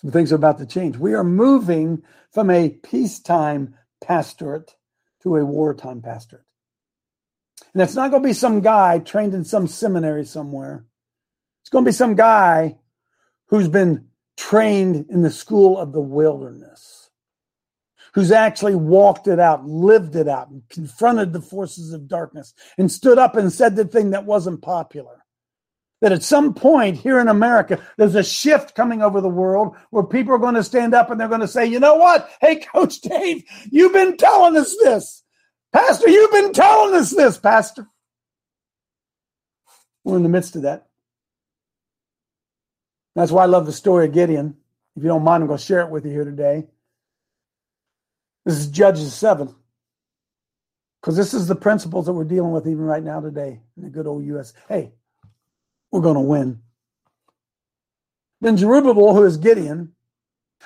[0.00, 0.96] some things are about to change.
[0.96, 2.02] We are moving
[2.32, 4.74] from a peacetime pastorate
[5.22, 6.44] to a wartime pastorate.
[7.74, 10.86] And it's not going to be some guy trained in some seminary somewhere.
[11.62, 12.78] It's going to be some guy
[13.48, 17.10] who's been trained in the school of the wilderness,
[18.14, 22.90] who's actually walked it out, lived it out, and confronted the forces of darkness and
[22.90, 25.24] stood up and said the thing that wasn't popular.
[26.00, 30.02] That at some point here in America, there's a shift coming over the world where
[30.02, 32.30] people are going to stand up and they're going to say, you know what?
[32.40, 35.22] Hey, Coach Dave, you've been telling us this.
[35.74, 37.86] Pastor, you've been telling us this, Pastor.
[40.04, 40.86] We're in the midst of that.
[43.14, 44.56] That's why I love the story of Gideon.
[44.96, 46.66] If you don't mind, I'm going to share it with you here today.
[48.44, 49.54] This is Judges 7.
[51.00, 53.88] Because this is the principles that we're dealing with even right now today in the
[53.88, 54.52] good old U.S.
[54.68, 54.92] Hey,
[55.90, 56.60] we're going to win.
[58.40, 59.92] Then Zerubbabel, who is Gideon,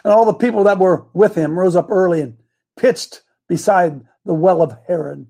[0.02, 2.37] and all the people that were with him rose up early and
[2.76, 5.26] pitched beside the well of Harod,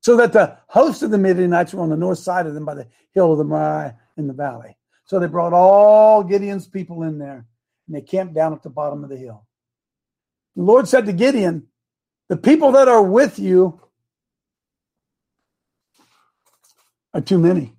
[0.00, 2.74] so that the host of the Midianites were on the north side of them by
[2.74, 4.76] the hill of the Moriah in the valley.
[5.06, 7.46] So they brought all Gideon's people in there,
[7.86, 9.46] and they camped down at the bottom of the hill.
[10.56, 11.68] The Lord said to Gideon,
[12.28, 13.80] The people that are with you
[17.14, 17.76] are too many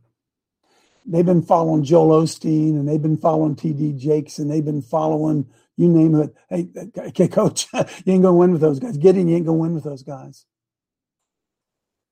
[1.07, 5.47] they've been following Joel Osteen and they've been following TD Jakes and they've been following
[5.77, 6.35] you name it.
[6.49, 8.97] Hey, okay, coach, you ain't gonna win with those guys.
[8.97, 10.45] Getting you ain't gonna win with those guys.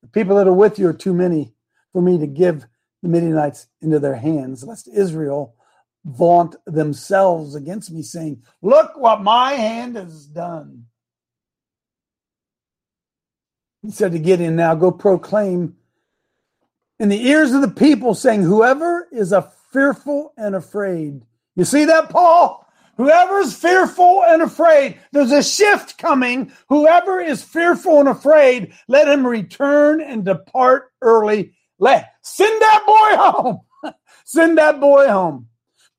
[0.02, 1.52] The people that are with you are too many
[1.92, 2.66] for me to give
[3.06, 5.54] the Midianites into their hands, lest Israel
[6.04, 10.86] vaunt themselves against me, saying, Look what my hand has done.
[13.82, 15.76] He said to Gideon, Now go proclaim
[16.98, 21.22] in the ears of the people, saying, Whoever is a fearful and afraid.
[21.54, 22.66] You see that, Paul?
[22.96, 26.50] Whoever is fearful and afraid, there's a shift coming.
[26.70, 31.55] Whoever is fearful and afraid, let him return and depart early.
[31.78, 33.60] Let send that boy home.
[34.24, 35.48] send that boy home.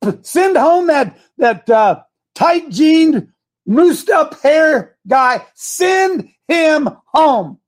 [0.21, 2.03] Send home that that uh,
[2.35, 3.29] tight jeaned,
[3.67, 5.45] moosed up hair guy.
[5.55, 7.59] Send him home.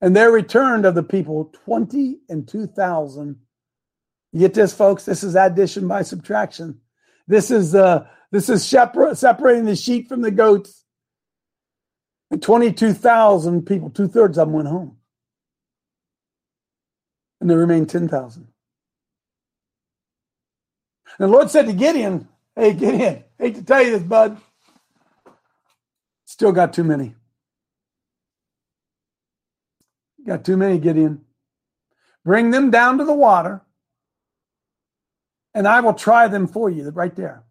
[0.00, 3.36] And there returned of the people 20 and 2,000.
[4.32, 5.04] You get this, folks?
[5.04, 6.80] This is addition by subtraction.
[7.28, 10.84] This is uh, this is separating the sheep from the goats.
[12.30, 14.96] And 22,000 people, two thirds of them went home.
[17.42, 18.46] And there remained 10,000.
[21.18, 24.40] And the Lord said to Gideon, Hey, Gideon, hate to tell you this, bud.
[26.24, 27.16] Still got too many.
[30.24, 31.22] Got too many, Gideon.
[32.24, 33.60] Bring them down to the water,
[35.52, 37.42] and I will try them for you right there.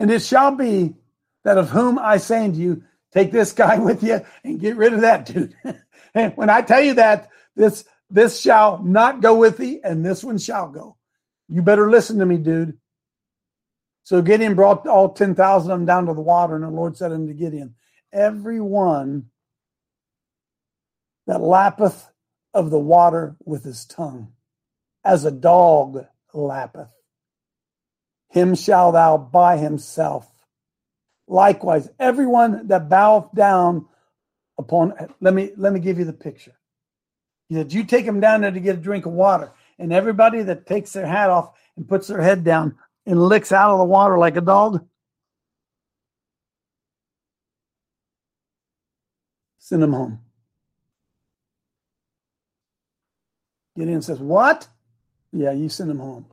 [0.00, 0.96] And it shall be
[1.44, 4.92] that of whom I say unto you, take this guy with you and get rid
[4.92, 5.54] of that dude.
[6.14, 10.22] and when I tell you that, this this shall not go with thee, and this
[10.22, 10.96] one shall go.
[11.48, 12.78] You better listen to me, dude.
[14.04, 17.10] So Gideon brought all 10,000 of them down to the water, and the Lord said
[17.10, 17.74] unto Gideon,
[18.12, 19.30] Every one
[21.26, 22.08] that lappeth
[22.54, 24.32] of the water with his tongue,
[25.04, 26.92] as a dog lappeth.
[28.28, 30.30] Him shall thou by himself.
[31.26, 33.86] Likewise, everyone that boweth down
[34.56, 36.54] upon let me let me give you the picture.
[37.48, 40.42] He said, You take him down there to get a drink of water, and everybody
[40.42, 42.76] that takes their hat off and puts their head down
[43.06, 44.86] and licks out of the water like a dog.
[49.58, 50.20] Send him home.
[53.76, 54.68] Gideon says, What?
[55.32, 56.26] Yeah, you send them home.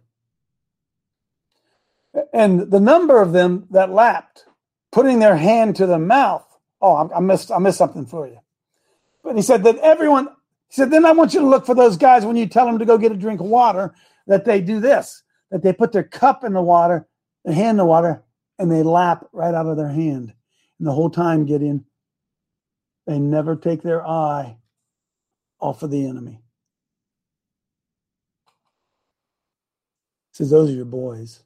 [2.34, 4.46] And the number of them that lapped,
[4.92, 6.46] putting their hand to the mouth.
[6.82, 8.40] Oh, I, missed I missed something for you.
[9.24, 10.28] But he said that everyone,
[10.72, 12.80] he said, then I want you to look for those guys when you tell them
[12.80, 13.94] to go get a drink of water,
[14.28, 17.06] that they do this, that they put their cup in the water,
[17.44, 18.24] their hand in the water,
[18.58, 20.34] and they lap right out of their hand.
[20.80, 21.86] And the whole time, Gideon,
[23.06, 24.56] they never take their eye
[25.60, 26.42] off of the enemy.
[30.32, 31.44] says, Those are your boys.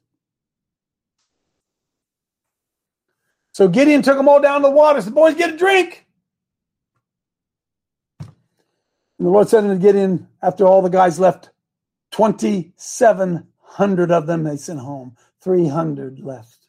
[3.52, 5.00] So Gideon took them all down to the water.
[5.00, 6.05] Said, Boys, get a drink.
[9.18, 11.50] And the Lord said unto Gideon, after all the guys left
[12.12, 16.66] 2,700 of them they sent home, 300 left.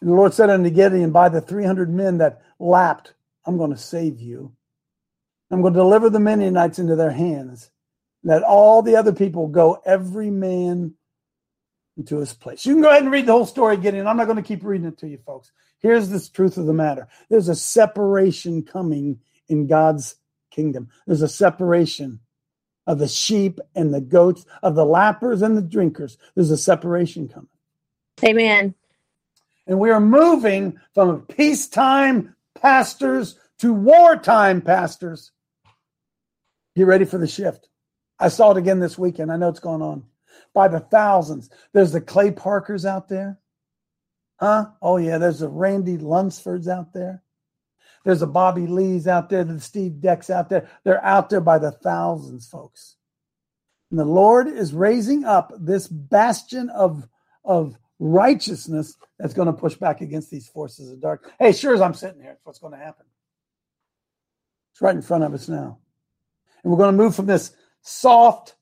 [0.00, 3.76] And the Lord said unto Gideon, By the 300 men that lapped, I'm going to
[3.76, 4.52] save you.
[5.50, 7.70] I'm going to deliver the Midianites into their hands.
[8.22, 10.94] Let all the other people go, every man
[11.96, 12.66] into his place.
[12.66, 14.06] You can go ahead and read the whole story, Gideon.
[14.06, 15.50] I'm not going to keep reading it to you, folks.
[15.80, 20.16] Here's the truth of the matter there's a separation coming in God's
[20.58, 22.18] kingdom, there's a separation
[22.88, 26.18] of the sheep and the goats, of the lappers and the drinkers.
[26.34, 27.48] There's a separation coming.
[28.24, 28.74] Amen.
[29.68, 35.30] And we are moving from peacetime pastors to wartime pastors.
[36.74, 37.68] Get ready for the shift.
[38.18, 39.30] I saw it again this weekend.
[39.30, 40.02] I know it's going on
[40.54, 41.50] by the thousands.
[41.72, 43.38] There's the Clay Parkers out there.
[44.40, 44.70] Huh?
[44.82, 45.18] Oh, yeah.
[45.18, 47.22] There's the Randy Lunsfords out there.
[48.04, 50.68] There's a Bobby Lees out there, the Steve Decks out there.
[50.84, 52.96] They're out there by the thousands, folks.
[53.90, 57.08] And the Lord is raising up this bastion of,
[57.44, 61.30] of righteousness that's going to push back against these forces of dark.
[61.38, 63.06] Hey, sure as I'm sitting here, what's going to happen.
[64.72, 65.78] It's right in front of us now.
[66.62, 68.54] And we're going to move from this soft,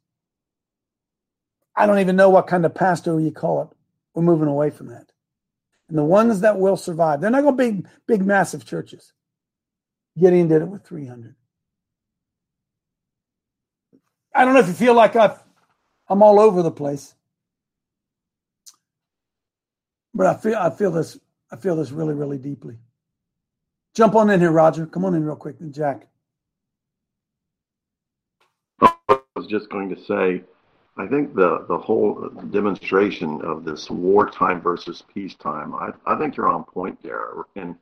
[1.75, 3.69] I don't even know what kind of pastor you call it.
[4.15, 5.13] We're moving away from that.
[5.89, 9.13] And the ones that will survive, they're not going to be big, massive churches.
[10.19, 11.35] Gideon did it with 300.
[14.35, 15.35] I don't know if you feel like i
[16.09, 17.15] I'm all over the place,
[20.15, 21.19] but I feel I feel this
[21.51, 22.79] I feel this really really deeply.
[23.95, 24.87] Jump on in here, Roger.
[24.87, 26.07] Come on in real quick, and Jack.
[28.83, 30.45] I was just going to say,
[30.97, 36.49] I think the the whole demonstration of this wartime versus peacetime, I, I think you're
[36.49, 37.31] on point there.
[37.57, 37.75] And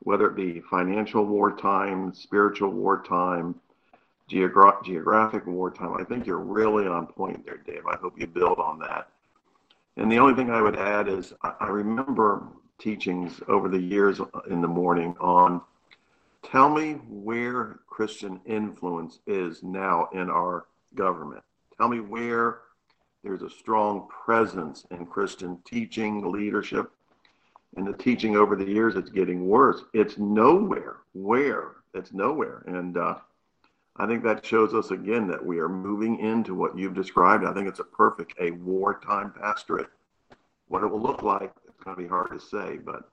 [0.00, 3.54] whether it be financial wartime, spiritual wartime,
[4.30, 5.94] geogra- geographic wartime.
[5.94, 7.86] I think you're really on point there, Dave.
[7.86, 9.08] I hope you build on that.
[9.96, 12.44] And the only thing I would add is I, I remember
[12.78, 15.60] teachings over the years in the morning on
[16.42, 21.42] tell me where Christian influence is now in our government.
[21.76, 22.60] Tell me where
[23.22, 26.90] there's a strong presence in Christian teaching, leadership,
[27.76, 29.82] and the teaching over the years, it's getting worse.
[29.94, 30.98] It's nowhere.
[31.12, 31.76] Where?
[31.94, 32.62] It's nowhere.
[32.66, 33.16] And uh,
[33.96, 37.44] I think that shows us again that we are moving into what you've described.
[37.44, 39.88] I think it's a perfect, a wartime pastorate.
[40.68, 43.08] What it will look like, it's going to be hard to say, but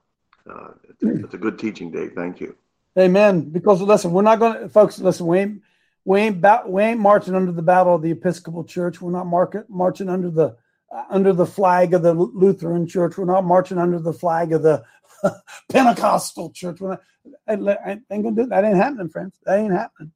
[0.50, 2.08] uh, it's, it's a good teaching day.
[2.08, 2.56] Thank you.
[2.98, 3.42] Amen.
[3.42, 4.98] Because listen, we're not going to, folks.
[4.98, 5.62] Listen, we ain't
[6.04, 9.00] we ain't we ain't marching under the battle of the Episcopal Church.
[9.00, 10.56] We're not market, marching under the
[10.90, 13.18] Uh, under the flag of the Lutheran Church.
[13.18, 14.82] We're not marching under the flag of the
[15.68, 16.80] Pentecostal Church.
[16.80, 17.00] We're not,
[17.46, 18.64] I, I ain't gonna do that.
[18.64, 19.38] Ain't happening, friends.
[19.44, 20.12] That ain't happening.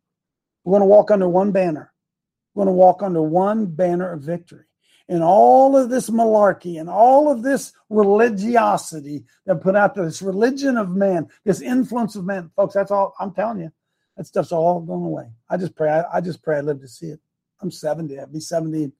[0.64, 1.92] We're gonna walk under one banner.
[2.54, 4.64] We're gonna walk under one banner of victory.
[5.10, 10.22] And all of this malarkey and all of this religiosity that put out there, this
[10.22, 12.72] religion of man, this influence of man, folks.
[12.72, 13.14] That's all.
[13.20, 13.72] I'm telling you,
[14.16, 15.32] that stuff's all going away.
[15.50, 15.90] I just pray.
[15.90, 17.20] I, I just pray I live to see it.
[17.60, 18.18] I'm 70.
[18.18, 18.90] I'll be 70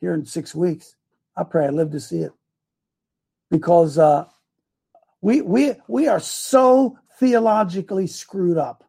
[0.00, 0.96] here in six weeks.
[1.36, 2.32] I pray I live to see it
[3.50, 4.26] because uh,
[5.20, 8.84] we we we are so theologically screwed up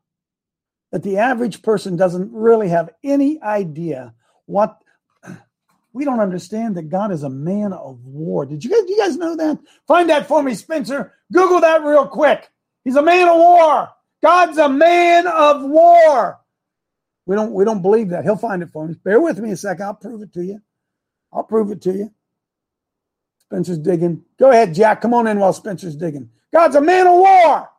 [0.92, 4.14] that the average person doesn't really have any idea
[4.46, 4.78] what
[5.94, 8.46] we don't understand that God is a man of war.
[8.46, 9.60] Did you guys, you guys know that?
[9.88, 11.14] Find that for me, Spencer.
[11.32, 12.50] Google that real quick.
[12.84, 13.90] He's a man of war.
[14.22, 16.40] God's a man of war.
[17.26, 18.24] We don't we don't believe that.
[18.24, 18.96] He'll find it for me.
[19.04, 19.86] Bear with me a second.
[19.86, 20.62] I'll prove it to you.
[21.34, 22.12] I'll prove it to you.
[23.50, 24.24] Spencer's digging.
[24.40, 25.02] Go ahead, Jack.
[25.02, 26.30] Come on in while Spencer's digging.
[26.54, 27.70] God's a man of war.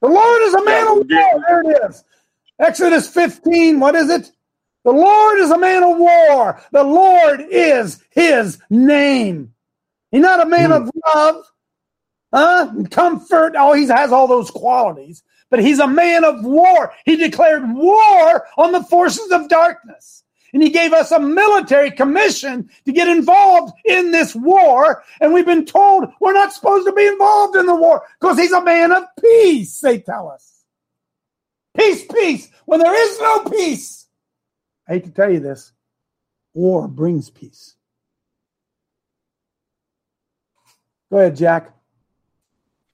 [0.00, 1.44] The Lord is a man of war.
[1.48, 2.04] There it is.
[2.58, 3.80] Exodus 15.
[3.80, 4.30] What is it?
[4.84, 6.60] The Lord is a man of war.
[6.72, 9.52] The Lord is his name.
[10.10, 11.44] He's not a man of love,
[12.32, 12.72] huh?
[12.90, 13.54] Comfort.
[13.56, 16.94] Oh, he has all those qualities, but he's a man of war.
[17.04, 20.24] He declared war on the forces of darkness.
[20.52, 25.04] And he gave us a military commission to get involved in this war.
[25.20, 28.52] And we've been told we're not supposed to be involved in the war because he's
[28.52, 30.64] a man of peace, they tell us.
[31.76, 32.50] Peace, peace.
[32.64, 34.06] When there is no peace,
[34.88, 35.72] I hate to tell you this,
[36.54, 37.76] war brings peace.
[41.10, 41.74] Go ahead, Jack.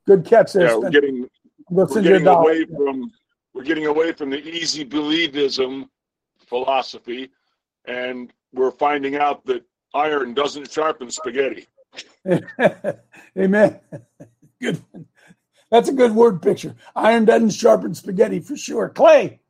[0.07, 0.69] Good catch there.
[0.69, 1.29] Yeah, we're getting,
[1.71, 3.11] we're getting away from
[3.55, 5.89] we're getting away from the easy believism
[6.47, 7.31] philosophy
[7.87, 9.65] and we're finding out that
[9.95, 11.67] iron doesn't sharpen spaghetti.
[13.39, 13.81] Amen.
[14.61, 14.83] Good.
[15.71, 16.77] That's a good word picture.
[16.95, 18.89] Iron doesn't sharpen spaghetti for sure.
[18.89, 19.41] Clay.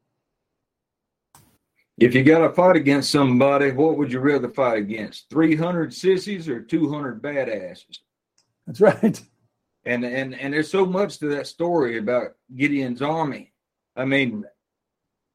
[1.99, 5.29] If you got to fight against somebody, what would you rather fight against?
[5.31, 7.99] 300 sissies or 200 badasses?
[8.67, 9.21] That's right.
[9.87, 13.53] And and and there's so much to that story about Gideon's army.
[13.95, 14.47] I mean,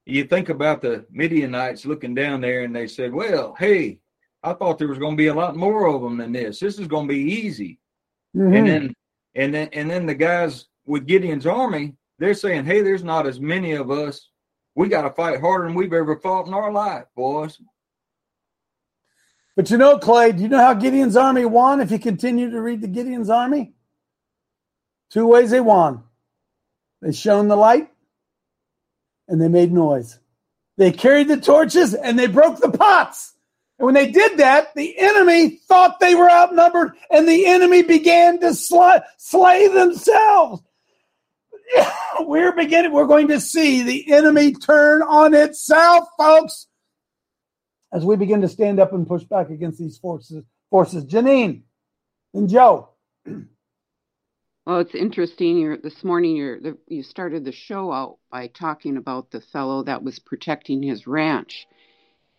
[0.10, 4.00] you think about the Midianites looking down there and they said, "Well, hey,
[4.44, 6.60] I thought there was going to be a lot more of them than this.
[6.60, 7.80] This is going to be easy."
[8.36, 8.54] Mm-hmm.
[8.54, 8.94] And then
[9.36, 13.40] and then and then the guys with Gideon's army, they're saying, "Hey, there's not as
[13.40, 14.30] many of us.
[14.76, 17.60] We got to fight harder than we've ever fought in our life, boys."
[19.56, 21.82] But you know, Clay, do you know how Gideon's army won?
[21.82, 23.74] If you continue to read the Gideon's army,
[25.10, 26.04] two ways they won.
[27.02, 27.90] They shone the light,
[29.30, 30.20] and they made noise.
[30.78, 33.34] They carried the torches and they broke the pots.
[33.78, 38.40] And when they did that, the enemy thought they were outnumbered and the enemy began
[38.42, 40.62] to slay, slay themselves.
[42.20, 46.68] We're beginning, we're going to see the enemy turn on itself, folks,
[47.94, 50.44] as we begin to stand up and push back against these forces.
[50.72, 51.62] Forces, Janine
[52.34, 52.90] and Joe.
[54.70, 55.58] Well, it's interesting.
[55.58, 60.04] You're, this morning, the, you started the show out by talking about the fellow that
[60.04, 61.68] was protecting his ranch,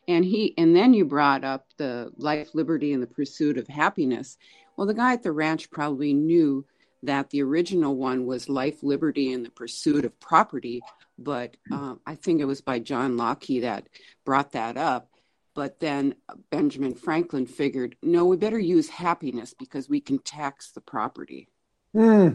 [0.07, 4.39] and he, and then you brought up the life, liberty, and the pursuit of happiness.
[4.77, 6.65] Well, the guy at the ranch probably knew
[7.03, 10.83] that the original one was life, liberty, and the pursuit of property,
[11.19, 13.89] but uh, I think it was by John Locke that
[14.25, 15.09] brought that up.
[15.53, 16.15] But then
[16.51, 21.49] Benjamin Franklin figured, no, we better use happiness because we can tax the property.
[21.93, 22.29] Hmm.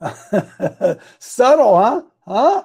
[1.18, 2.02] Subtle, huh?
[2.26, 2.64] Huh?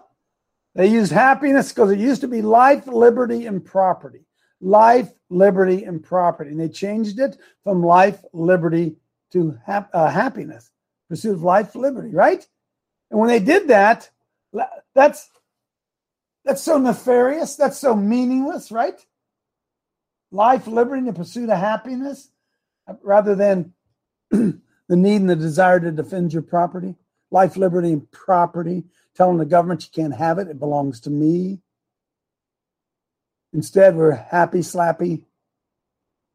[0.76, 4.26] They use happiness because it used to be life, liberty, and property.
[4.62, 6.52] Life, liberty, and property.
[6.52, 8.98] And they changed it from life, liberty
[9.32, 10.72] to uh, happiness.
[11.08, 12.46] Pursuit of life, liberty, right?
[13.10, 14.10] And when they did that,
[14.94, 15.30] that's
[16.46, 17.56] that's so nefarious.
[17.56, 19.00] That's so meaningless, right?
[20.32, 22.30] Life, liberty, and the pursuit of happiness,
[23.02, 23.74] rather than
[24.90, 26.96] the need and the desire to defend your property.
[27.32, 28.84] Life, liberty, and property.
[29.16, 31.60] Telling the government you can't have it, it belongs to me.
[33.54, 35.24] Instead, we're happy, slappy.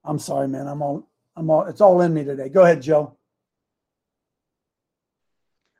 [0.04, 0.68] I'm sorry, man.
[0.68, 2.48] I'm all, I'm all, it's all in me today.
[2.48, 3.16] Go ahead, Joe.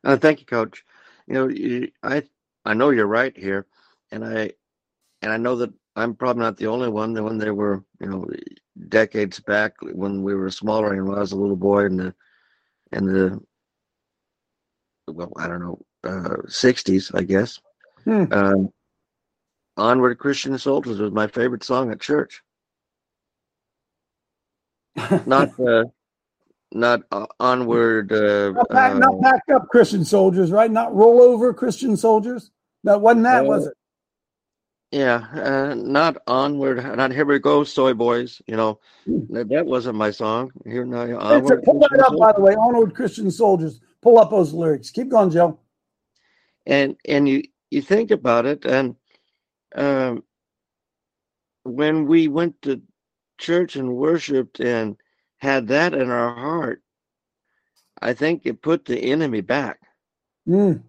[0.03, 0.85] Uh, thank you, Coach.
[1.27, 2.25] You know, you, I,
[2.65, 3.67] I know you're right here,
[4.11, 4.53] and I,
[5.23, 7.15] and I know that I'm probably not the only one.
[7.15, 8.27] That when they were, you know,
[8.89, 12.15] decades back when we were smaller and when I was a little boy and the,
[12.95, 13.41] in the,
[15.09, 17.61] well, I don't know, uh, 60s, I guess.
[18.05, 18.25] Hmm.
[18.33, 18.73] Um,
[19.77, 22.43] Onward Christian Soldiers was my favorite song at church.
[25.27, 25.85] not uh,
[26.73, 28.13] not uh, onward.
[28.13, 30.71] Uh, Not, back, not back up Christian soldiers, right?
[30.71, 32.51] Not roll over Christian soldiers.
[32.85, 33.75] That wasn't that, was it?
[34.95, 36.77] Yeah, uh, not onward.
[36.97, 38.41] Not here we go, soy boys.
[38.47, 38.79] You know,
[39.31, 40.53] that, that wasn't my song.
[40.65, 41.63] Here now, It's a- onward.
[41.65, 42.55] pull that Christian up, by the way.
[42.55, 43.81] Onward Christian soldiers.
[44.03, 44.91] Pull up those lyrics.
[44.91, 45.59] Keep going, Joe.
[46.67, 47.43] and and you
[47.73, 48.95] you think about it and
[49.75, 50.23] um
[51.65, 52.81] when we went to
[53.39, 54.97] church and worshiped and
[55.39, 56.83] had that in our heart
[58.01, 59.81] i think it put the enemy back
[60.49, 60.83] Mm.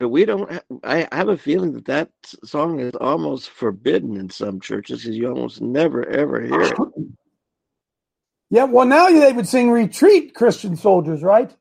[0.00, 0.50] But we don't
[0.82, 2.10] i have a feeling that that
[2.44, 6.74] song is almost forbidden in some churches because you almost never ever hear it
[8.50, 11.54] Yeah, well, now they would sing retreat Christian soldiers, right?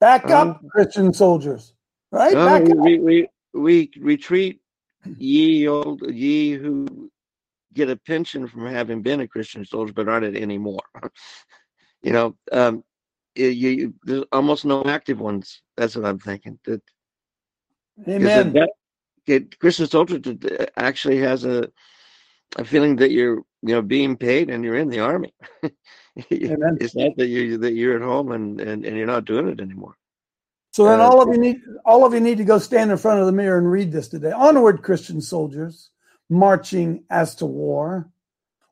[0.00, 1.72] Back up Christian soldiers,
[2.10, 2.34] right?
[2.34, 2.76] No, Back up.
[2.78, 4.60] we, we we retreat
[5.16, 7.10] ye old ye who
[7.74, 10.82] get a pension from having been a Christian soldier but aren't it anymore.
[12.02, 12.82] you know, um,
[13.36, 15.62] you, you there's almost no active ones.
[15.76, 16.58] That's what I'm thinking.
[16.64, 16.82] That
[18.08, 18.52] Amen.
[18.54, 18.70] That,
[19.26, 20.38] that Christian soldier t-
[20.76, 21.70] actually has a
[22.58, 25.34] a feeling that you're you know being paid and you're in the army.
[26.30, 29.60] It's not that you that you're at home and, and and you're not doing it
[29.60, 29.96] anymore.
[30.72, 32.98] So then Uh, all of you need all of you need to go stand in
[32.98, 34.32] front of the mirror and read this today.
[34.32, 35.90] Onward, Christian soldiers,
[36.30, 38.10] marching as to war,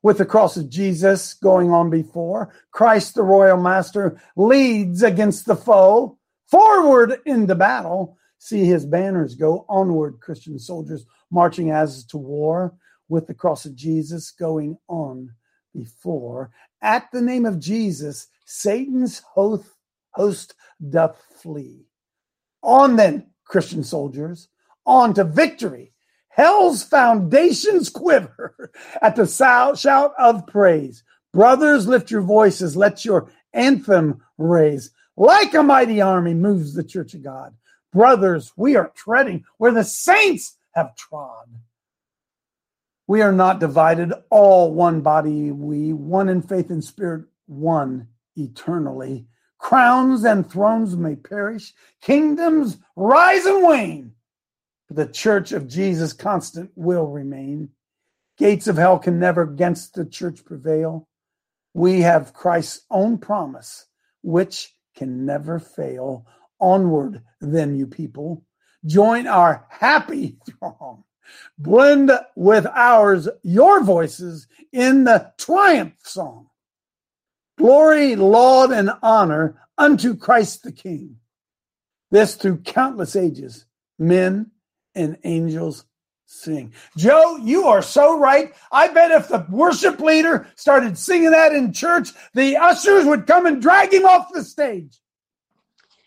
[0.03, 2.53] with the cross of Jesus going on before.
[2.71, 6.17] Christ, the royal master, leads against the foe.
[6.49, 8.17] Forward into battle.
[8.43, 12.73] See his banners go onward, Christian soldiers, marching as to war,
[13.07, 15.29] with the cross of Jesus going on
[15.75, 16.49] before.
[16.81, 19.69] At the name of Jesus, Satan's host,
[20.09, 20.55] host
[20.89, 21.85] doth flee.
[22.63, 24.47] On then, Christian soldiers,
[24.87, 25.93] on to victory.
[26.29, 28.71] Hell's foundations quiver
[29.03, 31.03] at the shout of praise.
[31.31, 32.75] Brothers, lift your voices.
[32.75, 34.89] Let your anthem raise.
[35.15, 37.53] Like a mighty army moves the church of God.
[37.91, 41.47] Brothers, we are treading where the saints have trod.
[43.07, 49.27] We are not divided, all one body, we, one in faith and spirit, one eternally.
[49.57, 54.13] Crowns and thrones may perish, kingdoms rise and wane,
[54.87, 57.69] but the church of Jesus constant will remain.
[58.37, 61.07] Gates of hell can never against the church prevail.
[61.73, 63.85] We have Christ's own promise,
[64.23, 66.25] which can never fail.
[66.61, 68.45] Onward, then, you people.
[68.85, 71.03] Join our happy throng.
[71.57, 76.47] Blend with ours your voices in the triumph song.
[77.57, 81.17] Glory, laud, and honor unto Christ the King.
[82.09, 83.65] This through countless ages,
[83.97, 84.51] men
[84.95, 85.85] and angels
[86.25, 86.73] sing.
[86.97, 88.53] Joe, you are so right.
[88.71, 93.45] I bet if the worship leader started singing that in church, the ushers would come
[93.45, 94.99] and drag him off the stage.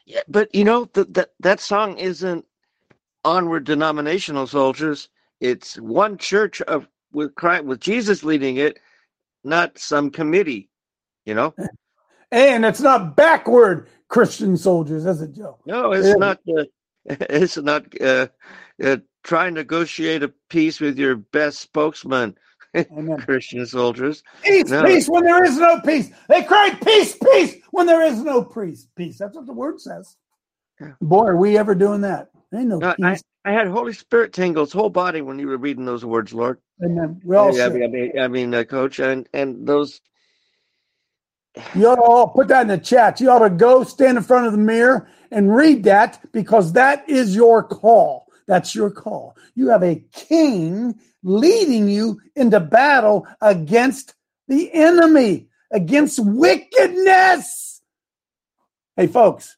[0.06, 2.44] Yeah, but you know that that that song isn't
[3.24, 5.08] onward denominational soldiers.
[5.40, 8.78] It's one church of with Christ, with Jesus leading it,
[9.44, 10.68] not some committee.
[11.24, 11.54] You know,
[12.30, 15.58] and it's not backward Christian soldiers, is it, Joe?
[15.64, 16.14] No, it's yeah.
[16.14, 16.40] not.
[16.46, 16.64] Uh,
[17.06, 17.84] it's not.
[18.00, 18.28] Uh,
[18.82, 22.36] uh, try and negotiate a peace with your best spokesman,
[23.24, 24.22] Christian soldiers.
[24.42, 24.84] Peace, no.
[24.84, 26.10] peace when there is no peace.
[26.28, 28.88] They cry peace, peace when there is no peace.
[28.96, 29.18] Peace.
[29.18, 30.16] That's what the word says.
[30.80, 30.92] Yeah.
[31.00, 32.30] Boy, are we ever doing that?
[32.52, 33.22] Ain't no, no peace.
[33.44, 36.58] I, I, had Holy Spirit tingles whole body when you were reading those words, Lord.
[36.84, 37.20] Amen.
[37.24, 40.00] We all yeah, I mean, I mean, I mean uh, Coach, and and those.
[41.76, 43.20] You ought to all put that in the chat.
[43.20, 47.08] You ought to go stand in front of the mirror and read that because that
[47.08, 48.26] is your call.
[48.48, 49.36] That's your call.
[49.54, 54.14] You have a king leading you into battle against
[54.46, 57.82] the enemy, against wickedness.
[58.96, 59.56] Hey, folks,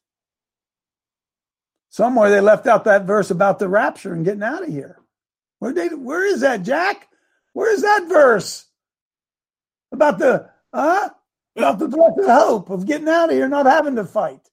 [1.90, 4.98] somewhere they left out that verse about the rapture and getting out of here.
[5.58, 5.88] Where they?
[5.88, 7.08] Where is that, Jack?
[7.52, 8.66] Where is that verse
[9.92, 11.10] about the huh?
[11.56, 14.46] About the blessed hope of getting out of here, not having to fight.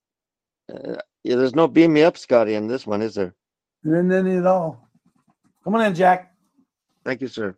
[0.74, 3.36] Uh, yeah, there's no beam me up, Scotty, in this one, is there?
[3.84, 4.88] And then it all.
[5.66, 6.33] Come on in, Jack.
[7.06, 7.56] Thank you, sir.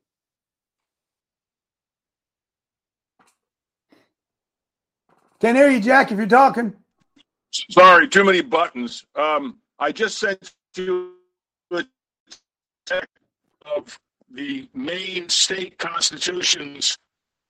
[5.39, 6.73] Can't hear you, Jack, if you're talking.
[7.69, 9.05] Sorry, too many buttons.
[9.15, 11.13] Um, I just sent you
[11.71, 11.83] a
[12.85, 13.09] text
[13.75, 13.99] of
[14.31, 16.97] the Maine state constitution's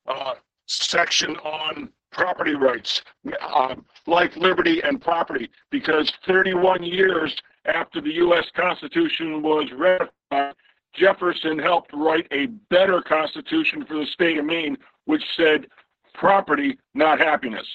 [0.07, 0.33] uh,
[0.67, 3.01] section on property rights,
[3.41, 3.75] uh,
[4.07, 7.35] life, liberty, and property, because 31 years
[7.65, 8.45] after the U.S.
[8.55, 10.55] Constitution was ratified,
[10.97, 15.67] Jefferson helped write a better Constitution for the state of Maine, which said
[16.13, 17.67] property, not happiness.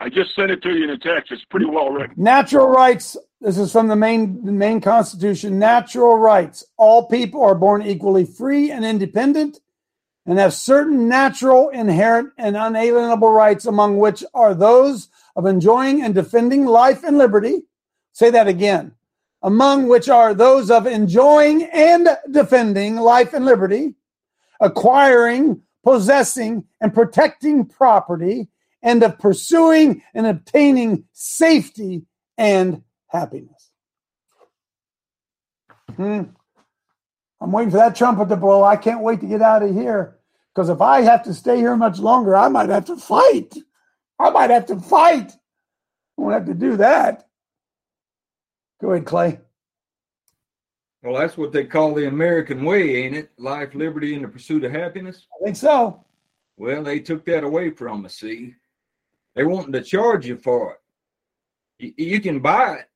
[0.00, 1.32] I just sent it to you in a text.
[1.32, 2.14] It's pretty well written.
[2.18, 3.16] Natural rights.
[3.40, 5.58] This is from the Maine the Maine Constitution.
[5.58, 6.64] Natural rights.
[6.76, 9.60] All people are born equally free and independent,
[10.26, 16.14] and have certain natural, inherent, and unalienable rights, among which are those of enjoying and
[16.14, 17.62] defending life and liberty.
[18.12, 18.96] Say that again
[19.42, 23.94] among which are those of enjoying and defending life and liberty,
[24.60, 28.48] acquiring, possessing, and protecting property,
[28.82, 32.02] and of pursuing and obtaining safety
[32.38, 33.70] and happiness.
[35.96, 36.22] Hmm.
[37.40, 38.64] I'm waiting for that trumpet to blow.
[38.64, 40.18] I can't wait to get out of here
[40.54, 43.54] because if I have to stay here much longer, I might have to fight.
[44.18, 45.32] I might have to fight.
[45.32, 47.28] I won't have to do that.
[48.80, 49.40] Go ahead, Clay.
[51.02, 53.30] Well, that's what they call the American way, ain't it?
[53.38, 55.26] Life, liberty, and the pursuit of happiness.
[55.40, 56.04] I think so.
[56.56, 58.16] Well, they took that away from us.
[58.16, 58.54] See,
[59.34, 60.78] they're wanting to charge you for it.
[61.78, 62.86] You, you can buy it.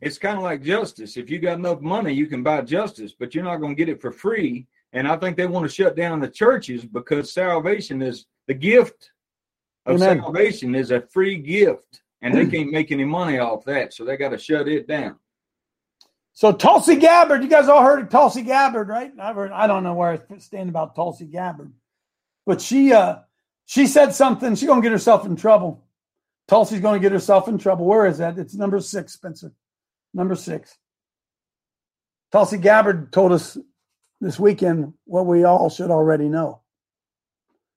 [0.00, 1.16] It's kind of like justice.
[1.16, 3.88] If you got enough money, you can buy justice, but you're not going to get
[3.88, 4.66] it for free.
[4.92, 9.10] And I think they want to shut down the churches because salvation is the gift
[9.86, 10.20] of Amen.
[10.20, 14.16] salvation is a free gift and they can't make any money off that, so they
[14.16, 15.16] got to shut it down.
[16.34, 19.12] So Tulsi Gabbard, you guys all heard of Tulsi Gabbard, right?
[19.20, 21.72] I've heard, I don't know where I stand about Tulsi Gabbard,
[22.46, 23.18] but she uh
[23.66, 24.54] she said something.
[24.54, 25.84] She's gonna get herself in trouble.
[26.48, 27.84] Tulsi's gonna get herself in trouble.
[27.84, 28.38] Where is that?
[28.38, 29.52] It's number six, Spencer.
[30.14, 30.78] Number six.
[32.30, 33.58] Tulsi Gabbard told us
[34.20, 36.62] this weekend what we all should already know.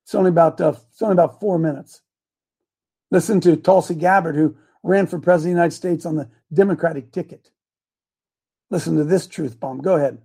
[0.06, 2.02] It's only about uh, it's only about four minutes.
[3.12, 7.12] Listen to Tulsi Gabbard, who ran for president of the United States on the Democratic
[7.12, 7.52] ticket.
[8.70, 9.82] Listen to this truth bomb.
[9.82, 10.20] Go ahead.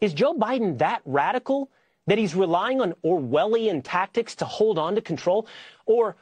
[0.00, 1.70] Is Joe Biden that radical
[2.06, 5.46] that he's relying on Orwellian tactics to hold on to control?
[5.86, 6.16] Or,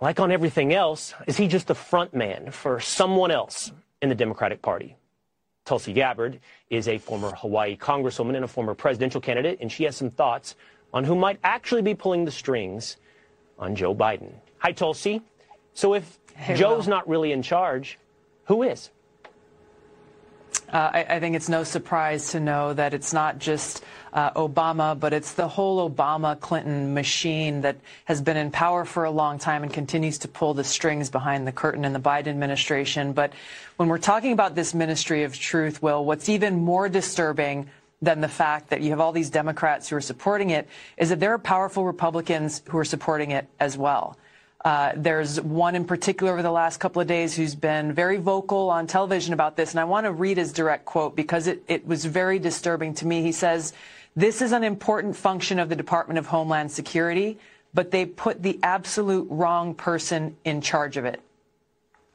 [0.00, 4.14] like on everything else, is he just the front man for someone else in the
[4.14, 4.96] Democratic Party?
[5.64, 9.96] Tulsi Gabbard is a former Hawaii congresswoman and a former presidential candidate, and she has
[9.96, 10.56] some thoughts
[10.92, 12.96] on who might actually be pulling the strings
[13.58, 14.32] on Joe Biden.
[14.62, 15.20] Hi, Tulsi.
[15.74, 16.90] So if Hey, Joe's Will.
[16.90, 17.98] not really in charge,
[18.44, 18.90] who is?
[20.72, 23.82] Uh, I, I think it's no surprise to know that it's not just
[24.12, 29.02] uh, Obama, but it's the whole Obama Clinton machine that has been in power for
[29.02, 32.28] a long time and continues to pull the strings behind the curtain in the Biden
[32.28, 33.12] administration.
[33.12, 33.32] But
[33.78, 37.68] when we're talking about this ministry of truth, Will, what's even more disturbing
[38.00, 41.18] than the fact that you have all these Democrats who are supporting it is that
[41.18, 44.16] there are powerful Republicans who are supporting it as well.
[44.64, 48.70] Uh, there's one in particular over the last couple of days who's been very vocal
[48.70, 51.84] on television about this, and I want to read his direct quote because it, it
[51.84, 53.22] was very disturbing to me.
[53.22, 53.72] He says,
[54.14, 57.38] This is an important function of the Department of Homeland Security,
[57.74, 61.20] but they put the absolute wrong person in charge of it.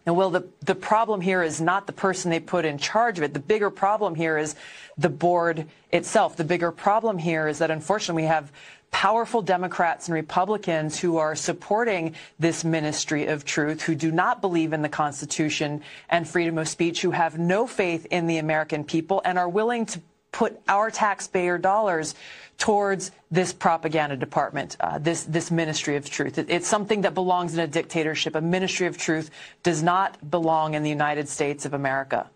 [0.06, 3.26] And Will, the, the problem here is not the person they put in charge of
[3.26, 3.34] it.
[3.34, 4.56] The bigger problem here is
[4.98, 6.38] the board itself.
[6.38, 8.50] The bigger problem here is that unfortunately we have
[8.92, 14.74] powerful Democrats and Republicans who are supporting this ministry of truth, who do not believe
[14.74, 19.22] in the Constitution and freedom of speech, who have no faith in the American people
[19.24, 22.16] and are willing to put our taxpayer dollars
[22.58, 26.38] towards this propaganda department, uh, this this ministry of truth.
[26.38, 28.36] It, it's something that belongs in a dictatorship.
[28.36, 29.30] A ministry of truth
[29.64, 32.30] does not belong in the United States of America.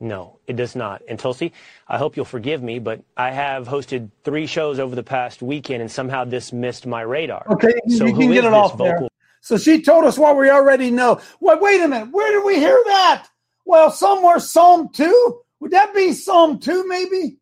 [0.00, 1.02] No, it does not.
[1.08, 1.52] And Tulsi,
[1.88, 5.82] I hope you'll forgive me, but I have hosted three shows over the past weekend,
[5.82, 7.44] and somehow this missed my radar.
[7.50, 9.08] Okay, so you can get it off there.
[9.40, 11.20] So she told us what we already know.
[11.40, 12.12] Wait, wait a minute.
[12.12, 13.28] Where did we hear that?
[13.64, 15.40] Well, somewhere Psalm 2.
[15.60, 17.38] Would that be Psalm 2 maybe?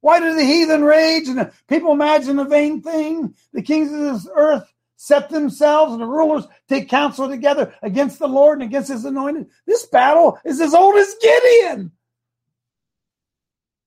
[0.00, 3.34] Why do the heathen rage and the people imagine a vain thing?
[3.52, 8.26] The kings of this earth set themselves and the rulers take counsel together against the
[8.26, 9.46] Lord and against his anointed.
[9.66, 11.92] This battle is as old as Gideon.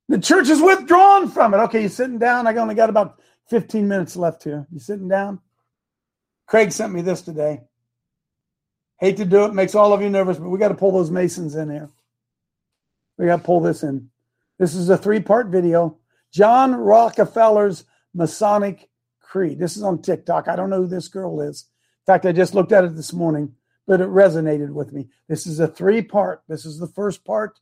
[0.07, 1.57] The church is withdrawn from it.
[1.57, 2.47] Okay, you sitting down?
[2.47, 4.65] I only got about 15 minutes left here.
[4.71, 5.39] You sitting down?
[6.47, 7.61] Craig sent me this today.
[8.97, 11.11] Hate to do it, makes all of you nervous, but we got to pull those
[11.11, 11.89] Masons in here.
[13.17, 14.09] We got to pull this in.
[14.57, 15.97] This is a three part video.
[16.33, 18.88] John Rockefeller's Masonic
[19.29, 19.59] Creed.
[19.59, 20.47] This is on TikTok.
[20.47, 21.65] I don't know who this girl is.
[22.01, 23.53] In fact, I just looked at it this morning,
[23.85, 25.07] but it resonated with me.
[25.27, 26.41] This is a three part.
[26.47, 27.59] This is the first part,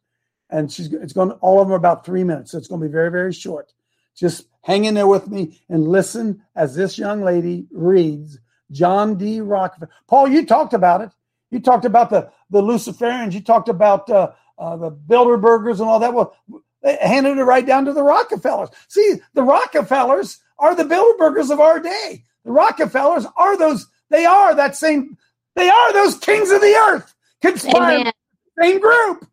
[0.49, 1.31] and she's it's going.
[1.31, 3.73] All of them are about three minutes, so it's going to be very very short.
[4.15, 8.39] Just hang in there with me and listen as this young lady reads
[8.71, 9.41] John D.
[9.41, 9.91] Rockefeller.
[10.07, 11.11] Paul, you talked about it.
[11.51, 13.33] You talked about the the Luciferians.
[13.33, 16.13] You talked about uh, uh, the Bilderbergers and all that.
[16.13, 16.33] Well,
[16.81, 18.69] handed it right down to the Rockefellers.
[18.87, 22.23] See, the Rockefellers are the Bilderbergers of our day.
[22.45, 23.87] The Rockefellers are those.
[24.09, 25.17] They are that same.
[25.55, 27.13] They are those kings of the earth.
[27.41, 28.13] Conspiring Amen.
[28.59, 29.27] same group.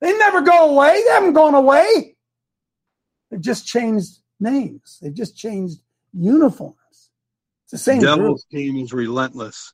[0.00, 1.02] They never go away.
[1.04, 2.16] They haven't gone away.
[3.30, 4.98] They've just changed names.
[5.00, 5.80] They've just changed
[6.12, 6.76] uniforms.
[7.64, 8.18] It's the same group.
[8.18, 9.72] Devil's team is relentless.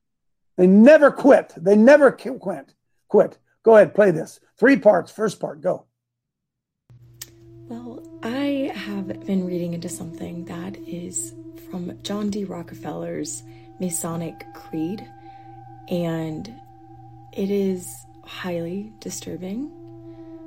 [0.56, 1.52] They never quit.
[1.56, 2.74] They never quit.
[3.08, 3.38] Quit.
[3.62, 4.40] Go ahead, play this.
[4.58, 5.10] Three parts.
[5.10, 5.86] First part, go.
[7.70, 11.36] Well, I have been reading into something that is
[11.70, 12.44] from John D.
[12.44, 13.44] Rockefeller's
[13.78, 15.08] Masonic Creed,
[15.88, 16.52] and
[17.32, 17.88] it is
[18.24, 19.70] highly disturbing.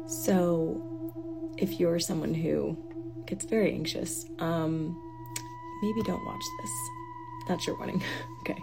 [0.06, 0.82] So,
[1.58, 2.78] if you're someone who
[3.26, 4.94] gets very anxious, um,
[5.82, 6.72] maybe don't watch this.
[7.48, 8.04] That's your warning.
[8.42, 8.62] okay.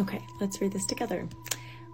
[0.00, 1.28] Okay, let's read this together.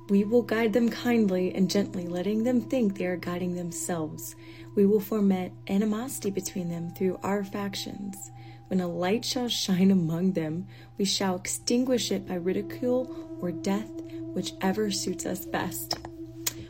[0.08, 4.36] We will guide them kindly and gently, letting them think they are guiding themselves.
[4.76, 8.30] We will foment animosity between them through our factions.
[8.68, 10.66] When a light shall shine among them,
[10.98, 13.90] we shall extinguish it by ridicule or death,
[14.34, 15.98] whichever suits us best.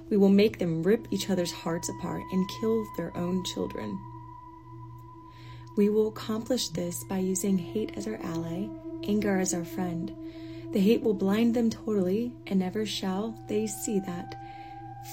[0.08, 3.98] We will make them rip each other's hearts apart and kill their own children.
[5.76, 8.68] We will accomplish this by using hate as our ally,
[9.02, 10.14] anger as our friend.
[10.72, 14.40] The hate will blind them totally, and never shall they see that.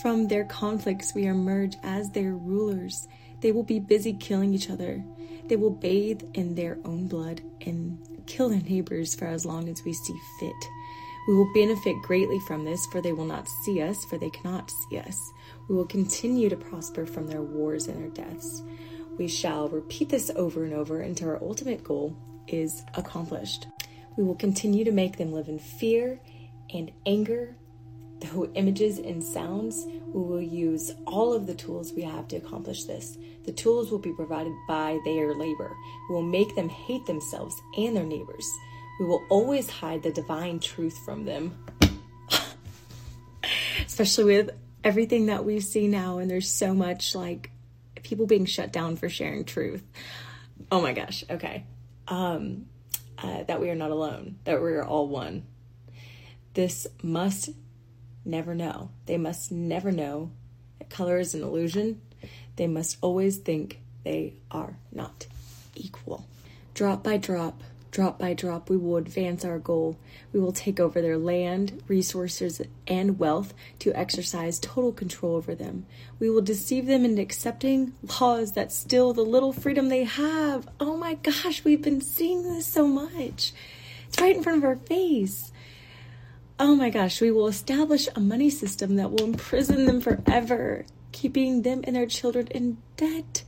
[0.01, 3.07] From their conflicts, we emerge as their rulers.
[3.41, 5.03] They will be busy killing each other.
[5.47, 9.83] They will bathe in their own blood and kill their neighbors for as long as
[9.83, 10.55] we see fit.
[11.27, 14.69] We will benefit greatly from this, for they will not see us, for they cannot
[14.71, 15.17] see us.
[15.69, 18.63] We will continue to prosper from their wars and their deaths.
[19.17, 22.17] We shall repeat this over and over until our ultimate goal
[22.47, 23.67] is accomplished.
[24.17, 26.19] We will continue to make them live in fear
[26.73, 27.55] and anger.
[28.23, 32.85] Through images and sounds, we will use all of the tools we have to accomplish
[32.85, 33.17] this.
[33.45, 35.75] The tools will be provided by their labor.
[36.09, 38.49] We will make them hate themselves and their neighbors.
[38.99, 41.65] We will always hide the divine truth from them,
[43.85, 44.51] especially with
[44.85, 47.51] everything that we see now, and there's so much like
[48.03, 49.83] people being shut down for sharing truth.
[50.71, 51.25] Oh my gosh.
[51.29, 51.65] Okay.
[52.07, 52.67] Um,
[53.17, 55.43] uh, that we are not alone, that we are all one.
[56.53, 57.49] This must
[58.25, 58.89] never know.
[59.05, 60.31] They must never know
[60.79, 62.01] that color is an illusion.
[62.55, 65.27] They must always think they are not
[65.75, 66.25] equal.
[66.73, 67.61] Drop by drop,
[67.91, 69.97] drop by drop, we will advance our goal.
[70.33, 75.85] We will take over their land, resources, and wealth to exercise total control over them.
[76.19, 80.67] We will deceive them into accepting laws that steal the little freedom they have.
[80.79, 83.53] Oh my gosh, we've been seeing this so much.
[84.07, 85.51] It's right in front of our face.
[86.59, 91.63] Oh my gosh, we will establish a money system that will imprison them forever, keeping
[91.63, 93.43] them and their children in debt.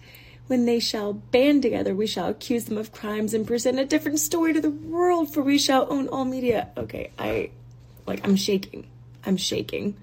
[0.48, 4.20] When they shall band together, we shall accuse them of crimes and present a different
[4.20, 6.70] story to the world, for we shall own all media.
[6.78, 7.52] Okay, I,
[8.06, 8.88] like, I'm shaking.
[9.26, 9.98] I'm shaking.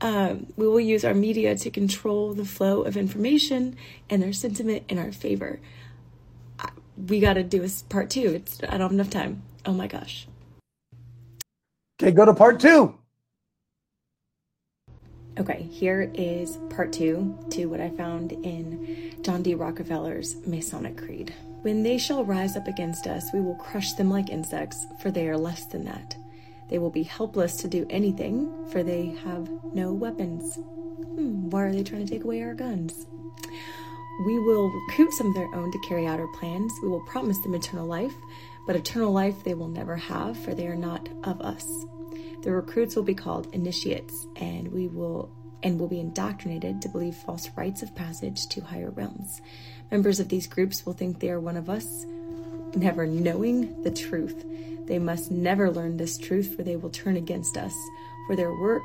[0.00, 3.76] Um, we will use our media to control the flow of information
[4.10, 5.60] and their sentiment in our favor.
[6.96, 8.34] We got to do a part two.
[8.34, 9.42] It's I don't have enough time.
[9.64, 10.26] Oh my gosh.
[12.02, 12.98] Okay, go to part two.
[15.38, 19.54] Okay, here is part two to what I found in John D.
[19.54, 21.32] Rockefeller's Masonic Creed.
[21.60, 25.28] When they shall rise up against us, we will crush them like insects, for they
[25.28, 26.16] are less than that.
[26.68, 30.56] They will be helpless to do anything, for they have no weapons.
[30.56, 33.06] Hmm, why are they trying to take away our guns?
[34.26, 36.72] We will recruit some of their own to carry out our plans.
[36.82, 38.14] We will promise them eternal life,
[38.66, 41.64] but eternal life they will never have, for they are not of us.
[42.42, 45.30] The recruits will be called initiates, and we will
[45.62, 49.40] and will be indoctrinated to believe false rites of passage to higher realms.
[49.92, 52.04] Members of these groups will think they are one of us,
[52.74, 54.44] never knowing the truth.
[54.86, 57.72] They must never learn this truth, for they will turn against us.
[58.26, 58.82] For their work,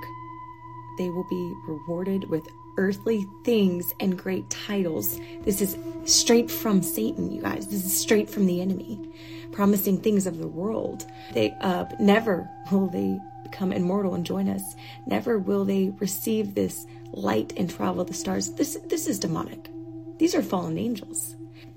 [0.99, 2.43] they will be rewarded with
[2.77, 5.19] earthly things and great titles.
[5.41, 7.67] This is straight from Satan, you guys.
[7.67, 9.09] This is straight from the enemy,
[9.51, 11.05] promising things of the world.
[11.33, 13.19] They uh, never will they
[13.49, 14.75] become immortal and join us.
[15.05, 18.53] Never will they receive this light and travel the stars.
[18.53, 19.69] This this is demonic.
[20.17, 21.35] These are fallen angels.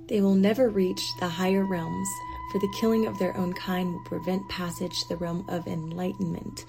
[0.09, 2.09] They will never reach the higher realms,
[2.51, 6.65] for the killing of their own kind will prevent passage to the realm of enlightenment.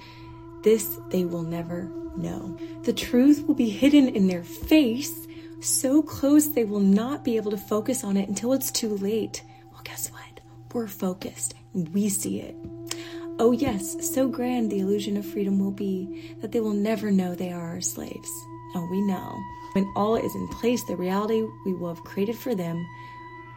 [0.64, 2.58] This they will never know.
[2.84, 5.28] The truth will be hidden in their face,
[5.60, 9.43] so close they will not be able to focus on it until it's too late.
[9.72, 10.41] Well, guess what?
[10.74, 12.56] We're focused we see it.
[13.44, 17.34] Oh, yes, so grand the illusion of freedom will be that they will never know
[17.34, 18.30] they are our slaves.
[18.76, 19.36] Oh, we know.
[19.74, 22.88] When all is in place, the reality we will have created for them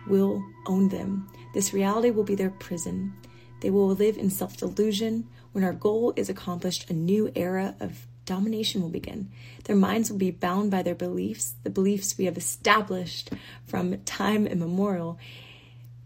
[0.07, 1.29] will own them.
[1.53, 3.13] This reality will be their prison.
[3.61, 5.29] They will live in self delusion.
[5.53, 9.33] When our goal is accomplished, a new era of domination will begin.
[9.65, 13.29] Their minds will be bound by their beliefs, the beliefs we have established
[13.67, 15.19] from time immemorial,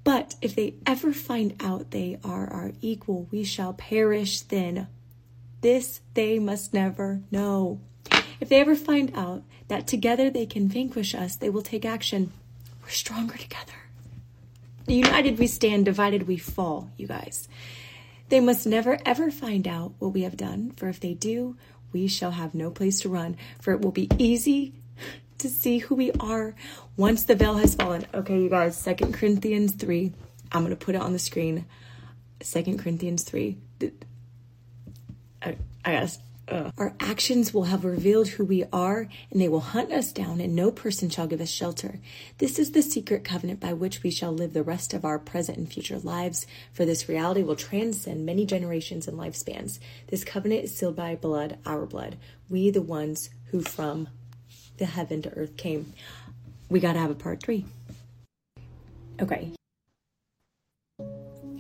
[0.09, 4.89] but if they ever find out they are our equal, we shall perish then.
[5.61, 7.83] This they must never know.
[8.41, 12.33] If they ever find out that together they can vanquish us, they will take action.
[12.83, 13.75] We're stronger together.
[14.87, 17.47] United we stand, divided we fall, you guys.
[18.31, 21.59] They must never ever find out what we have done, for if they do,
[21.93, 24.73] we shall have no place to run, for it will be easy
[25.37, 26.55] to see who we are
[26.99, 28.05] once the veil has fallen.
[28.13, 30.13] Okay, you guys, Second Corinthians 3.
[30.53, 31.65] I'm going to put it on the screen.
[32.43, 33.57] Second Corinthians 3.
[35.41, 36.19] I, I guess.
[36.49, 40.41] Uh, our actions will have revealed who we are, and they will hunt us down,
[40.41, 42.01] and no person shall give us shelter.
[42.39, 45.59] This is the secret covenant by which we shall live the rest of our present
[45.59, 49.79] and future lives, for this reality will transcend many generations and lifespans.
[50.07, 52.17] This covenant is sealed by blood, our blood,
[52.49, 54.09] we the ones who from
[54.79, 55.93] the heaven to earth came.
[56.69, 57.65] We got to have a part three.
[59.21, 59.53] Okay.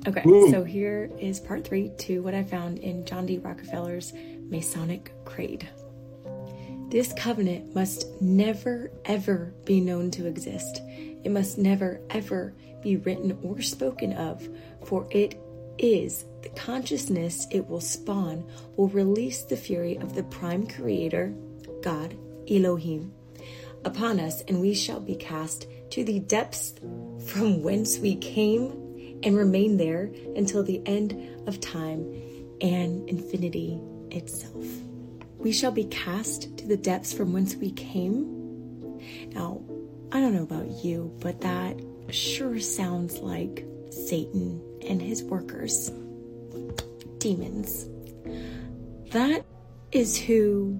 [0.06, 0.50] Okay, Ooh.
[0.50, 3.38] so here is part three to what I found in John D.
[3.38, 4.12] Rockefeller's
[4.48, 5.68] Masonic Creed.
[6.88, 10.80] This covenant must never, ever be known to exist.
[11.24, 14.48] It must never, ever be written or spoken of,
[14.86, 15.38] for it
[15.78, 18.44] is the consciousness it will spawn
[18.76, 21.34] will release the fury of the prime creator,
[21.82, 22.16] God,
[22.50, 23.12] Elohim,
[23.84, 26.74] upon us, and we shall be cast to the depths
[27.26, 32.00] from whence we came and remain there until the end of time
[32.60, 34.66] and infinity itself.
[35.38, 39.00] We shall be cast to the depths from whence we came.
[39.30, 39.62] Now,
[40.10, 45.90] I don't know about you, but that sure sounds like Satan and his workers,
[47.18, 47.88] demons.
[49.10, 49.44] That
[49.92, 50.78] is who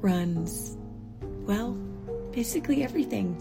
[0.00, 0.76] runs,
[1.20, 1.76] well,
[2.36, 3.34] basically everything.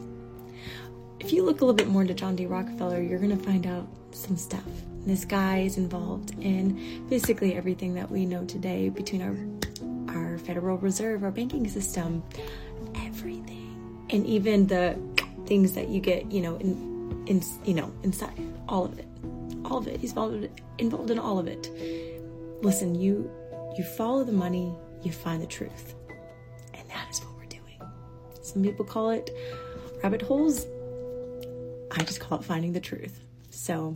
[1.20, 2.46] If you look a little bit more into John D.
[2.46, 4.64] Rockefeller, you're going to find out some stuff.
[5.06, 9.36] This guy is involved in basically everything that we know today between our
[10.16, 12.24] our Federal Reserve, our banking system,
[12.96, 14.98] everything, and even the
[15.46, 18.40] things that you get, you know, in, in you know, inside
[18.70, 19.08] all of it,
[19.66, 20.00] all of it.
[20.00, 21.70] He's involved involved in all of it.
[22.62, 23.30] Listen, you
[23.78, 24.74] you follow the money,
[25.04, 25.96] you find the truth,
[28.56, 29.32] Some people call it
[30.02, 30.66] rabbit holes.
[31.92, 33.20] I just call it finding the truth.
[33.50, 33.96] So,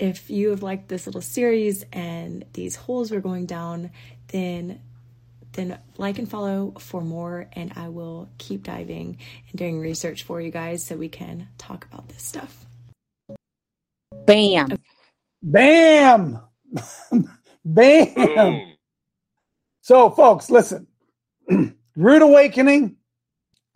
[0.00, 3.92] if you have liked this little series and these holes we're going down,
[4.26, 4.80] then
[5.52, 9.18] then like and follow for more and I will keep diving
[9.50, 12.66] and doing research for you guys so we can talk about this stuff.
[14.26, 14.76] Bam.
[15.44, 16.40] Bam.
[17.64, 18.72] Bam.
[19.80, 20.88] So folks, listen.
[21.96, 22.96] Rude awakening,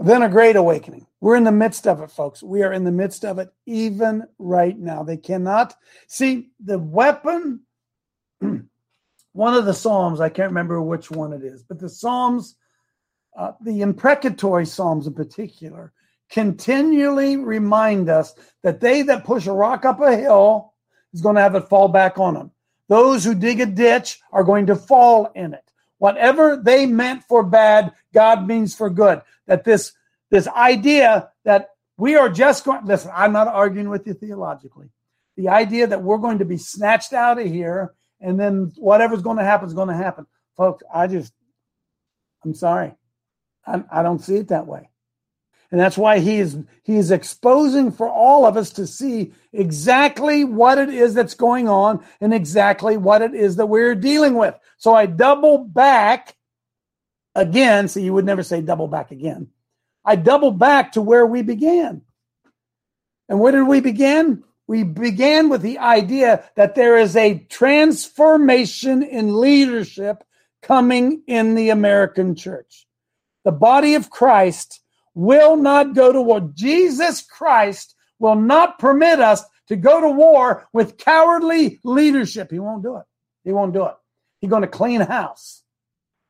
[0.09, 1.07] then a great awakening.
[1.21, 2.43] We're in the midst of it, folks.
[2.43, 5.03] We are in the midst of it even right now.
[5.03, 5.75] They cannot
[6.09, 7.61] see the weapon
[9.33, 12.57] one of the Psalms, I can't remember which one it is, but the Psalms,
[13.39, 15.93] uh, the imprecatory Psalms in particular,
[16.31, 20.75] continually remind us that they that push a rock up a hill
[21.13, 22.51] is going to have it fall back on them.
[22.89, 25.70] Those who dig a ditch are going to fall in it.
[26.01, 29.21] Whatever they meant for bad, God means for good.
[29.47, 29.93] That this
[30.31, 34.89] this idea that we are just going listen, I'm not arguing with you theologically.
[35.37, 39.37] The idea that we're going to be snatched out of here and then whatever's going
[39.37, 40.27] to happen is going to happen.
[40.57, 41.35] Folks, I just,
[42.45, 42.95] I'm sorry.
[43.67, 44.89] I, I don't see it that way.
[45.71, 50.43] And that's why he is he is exposing for all of us to see exactly
[50.43, 54.55] what it is that's going on and exactly what it is that we're dealing with.
[54.79, 56.37] So I double back
[57.35, 57.87] again.
[57.87, 59.49] So you would never say double back again.
[60.05, 62.03] I double back to where we began.
[63.29, 64.43] And where did we begin?
[64.71, 70.23] we began with the idea that there is a transformation in leadership
[70.63, 72.87] coming in the American church.
[73.43, 74.80] The body of Christ
[75.15, 76.41] will not go to war.
[76.55, 82.51] Jesus Christ will not permit us to go to war with cowardly leadership.
[82.51, 83.05] He won't do it.
[83.45, 83.95] He won't do it.
[84.41, 85.63] He's going to clean house.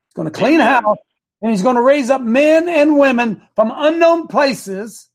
[0.09, 0.99] He's going to clean house
[1.43, 5.09] and he's going to raise up men and women from unknown places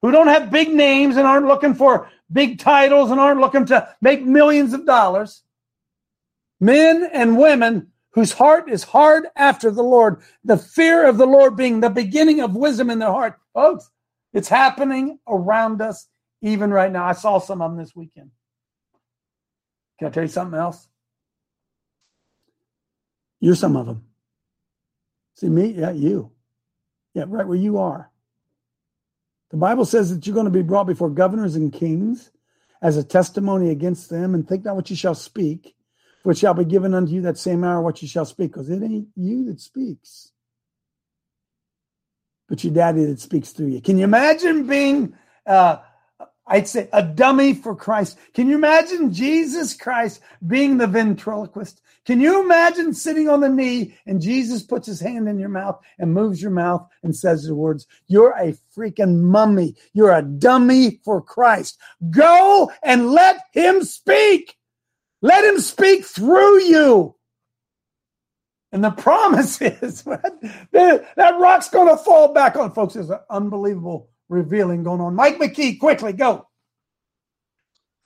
[0.00, 3.88] who don't have big names and aren't looking for big titles and aren't looking to
[4.00, 5.42] make millions of dollars.
[6.60, 11.56] Men and women whose heart is hard after the Lord, the fear of the Lord
[11.56, 13.38] being the beginning of wisdom in their heart.
[13.54, 13.90] Folks,
[14.32, 16.08] it's happening around us
[16.42, 17.04] even right now.
[17.04, 18.30] I saw some of them this weekend.
[19.98, 20.88] Can I tell you something else?
[23.40, 24.04] You're some of them.
[25.36, 25.68] See me?
[25.68, 26.30] Yeah, you.
[27.14, 28.10] Yeah, right where you are.
[29.50, 32.30] The Bible says that you're going to be brought before governors and kings
[32.80, 35.74] as a testimony against them, and think not what you shall speak,
[36.30, 38.82] it shall be given unto you that same hour what you shall speak, because it
[38.82, 40.30] ain't you that speaks,
[42.48, 43.80] but your daddy that speaks through you.
[43.80, 45.14] Can you imagine being
[45.46, 45.78] uh,
[46.46, 48.18] I'd say a dummy for Christ.
[48.34, 51.80] Can you imagine Jesus Christ being the ventriloquist?
[52.04, 55.80] Can you imagine sitting on the knee and Jesus puts his hand in your mouth
[55.98, 59.76] and moves your mouth and says the words, You're a freaking mummy.
[59.92, 61.78] You're a dummy for Christ.
[62.10, 64.56] Go and let him speak.
[65.22, 67.14] Let him speak through you.
[68.72, 72.94] And the promise is that, rock's going to fall back on folks.
[72.94, 75.14] there's an unbelievable revealing going on.
[75.14, 76.48] Mike McKee, quickly go.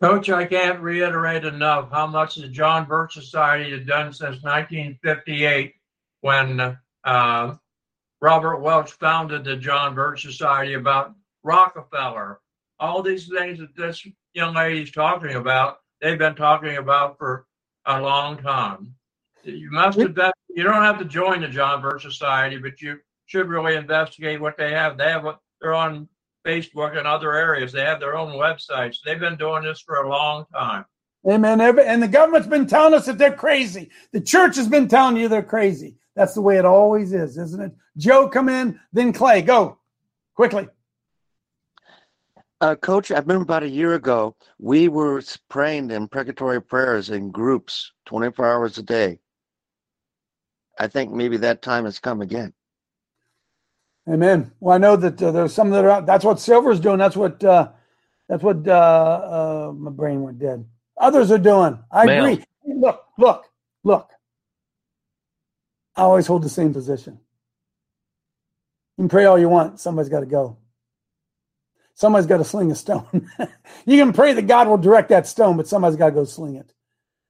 [0.03, 5.75] Coach, I can't reiterate enough how much the John Birch Society has done since 1958
[6.21, 7.55] when uh,
[8.21, 12.41] Robert Welch founded the John Birch Society about Rockefeller.
[12.79, 17.47] All these things that this young lady is talking about, they've been talking about for
[17.87, 18.95] a long time.
[19.45, 20.35] You must invest.
[20.49, 24.57] You don't have to join the John Birch Society, but you should really investigate what
[24.57, 24.97] they have.
[24.97, 26.09] They have what they're on
[26.45, 27.73] Facebook and other areas.
[27.73, 28.97] They have their own websites.
[29.05, 30.85] They've been doing this for a long time.
[31.29, 31.61] Amen.
[31.61, 33.91] And the government's been telling us that they're crazy.
[34.13, 35.97] The church has been telling you they're crazy.
[36.15, 37.73] That's the way it always is, isn't it?
[37.97, 39.43] Joe, come in, then Clay.
[39.43, 39.79] Go
[40.35, 40.69] quickly.
[42.61, 47.93] Uh, Coach, I remember about a year ago, we were praying imprecatory prayers in groups
[48.07, 49.19] 24 hours a day.
[50.79, 52.53] I think maybe that time has come again.
[54.09, 54.53] Amen.
[54.61, 55.91] Well, I know that uh, there's some that are.
[55.91, 56.07] out.
[56.07, 56.99] That's what Silver's doing.
[56.99, 57.43] That's what.
[57.43, 57.71] Uh,
[58.29, 58.67] that's what.
[58.67, 58.73] Uh,
[59.69, 60.65] uh, my brain went dead.
[60.99, 61.79] Others are doing.
[61.91, 62.45] I agree.
[62.65, 63.47] Look, look,
[63.85, 64.11] look.
[65.97, 67.19] I always hold the same position.
[68.97, 69.81] You can pray all you want.
[69.81, 70.57] Somebody's got to go.
[71.97, 73.31] Somebody's got to sling a stone.
[73.87, 76.57] you can pray that God will direct that stone, but somebody's got to go sling
[76.57, 76.75] it.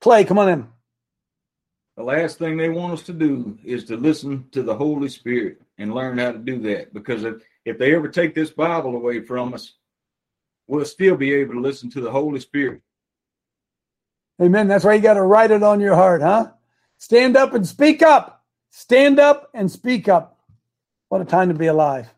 [0.01, 0.69] Clay, come on in.
[1.97, 5.63] The last thing they want us to do is to listen to the Holy Spirit
[5.79, 6.93] and learn how to do that.
[6.93, 9.75] Because if, if they ever take this Bible away from us,
[10.67, 12.83] we'll still be able to listen to the Holy Spirit.
[14.43, 14.67] Amen.
[14.67, 16.51] That's why you got to write it on your heart, huh?
[16.99, 18.45] Stand up and speak up.
[18.71, 20.41] Stand up and speak up.
[21.09, 22.13] What a time to be alive.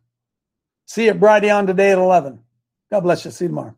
[0.88, 2.40] See you Friday on today at 11.
[2.92, 3.32] God bless you.
[3.32, 3.76] See you tomorrow.